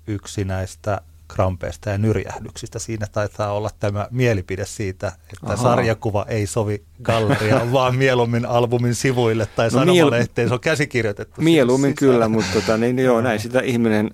yksi 0.07 0.44
näistä 0.44 1.01
krampeista 1.29 1.91
ja 1.91 1.99
nyrjähdyksistä. 1.99 2.79
Siinä 2.79 3.07
taitaa 3.12 3.53
olla 3.53 3.71
tämä 3.81 4.09
mielipide 4.11 4.67
siitä, 4.67 5.09
että 5.09 5.53
Aha. 5.53 5.57
sarjakuva 5.57 6.27
ei 6.29 6.47
sovi 6.47 6.83
galleriaan, 7.03 7.73
vaan 7.79 7.97
mieluummin 7.97 8.47
albumin 8.47 8.95
sivuille 8.95 9.47
tai 9.47 9.67
no, 9.67 9.71
sanomalehteen. 9.71 10.49
Se 10.49 10.55
on 10.55 10.61
käsikirjoitettu. 10.61 11.41
Mieluummin 11.41 11.95
kyllä, 11.95 12.29
mutta 12.29 12.53
tota, 12.53 12.77
niin, 12.77 12.99
joo, 12.99 13.21
näin 13.21 13.41
sitä 13.41 13.61
ihminen 13.61 14.11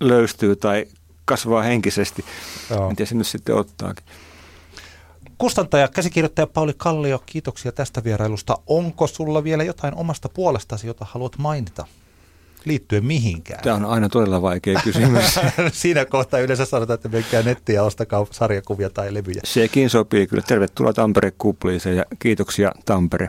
löystyy 0.00 0.56
tai 0.56 0.86
kasvaa 1.24 1.62
henkisesti. 1.62 2.24
Joo. 2.70 2.90
Miten 2.90 3.06
se 3.06 3.14
nyt 3.14 3.26
sitten 3.26 3.54
ottaakin. 3.54 4.04
Kustantaja, 5.38 5.88
käsikirjoittaja 5.88 6.46
Pauli 6.46 6.72
Kallio, 6.76 7.22
kiitoksia 7.26 7.72
tästä 7.72 8.04
vierailusta. 8.04 8.58
Onko 8.66 9.06
sulla 9.06 9.44
vielä 9.44 9.64
jotain 9.64 9.94
omasta 9.94 10.28
puolestasi, 10.28 10.86
jota 10.86 11.06
haluat 11.10 11.38
mainita? 11.38 11.86
Liittyen 12.66 13.04
mihinkään? 13.04 13.62
Tämä 13.62 13.76
on 13.76 13.84
aina 13.84 14.08
todella 14.08 14.42
vaikea 14.42 14.80
kysymys. 14.84 15.34
Siinä 15.72 16.04
kohtaa 16.04 16.40
yleensä 16.40 16.64
sanotaan, 16.64 16.94
että 16.94 17.08
menkää 17.08 17.42
nettiä 17.42 17.74
ja 17.74 17.82
ostakaa 17.82 18.26
sarjakuvia 18.30 18.90
tai 18.90 19.14
levyjä. 19.14 19.40
Sekin 19.44 19.90
sopii 19.90 20.26
kyllä. 20.26 20.42
Tervetuloa 20.46 20.92
Tampere 20.92 21.32
Kupliiseen 21.38 21.96
ja 21.96 22.04
kiitoksia 22.18 22.72
Tampere. 22.84 23.28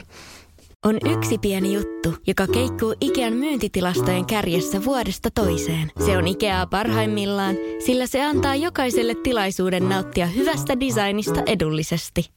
On 0.86 0.98
yksi 1.18 1.38
pieni 1.38 1.74
juttu, 1.74 2.16
joka 2.28 2.48
keikkuu 2.48 2.96
Ikean 3.02 3.34
myyntitilastojen 3.34 4.26
kärjessä 4.26 4.86
vuodesta 4.86 5.30
toiseen. 5.32 5.92
Se 6.06 6.18
on 6.18 6.28
Ikeaa 6.28 6.68
parhaimmillaan, 6.68 7.56
sillä 7.86 8.08
se 8.08 8.24
antaa 8.24 8.56
jokaiselle 8.56 9.16
tilaisuuden 9.24 9.90
nauttia 9.90 10.28
hyvästä 10.28 10.80
designista 10.80 11.44
edullisesti. 11.46 12.37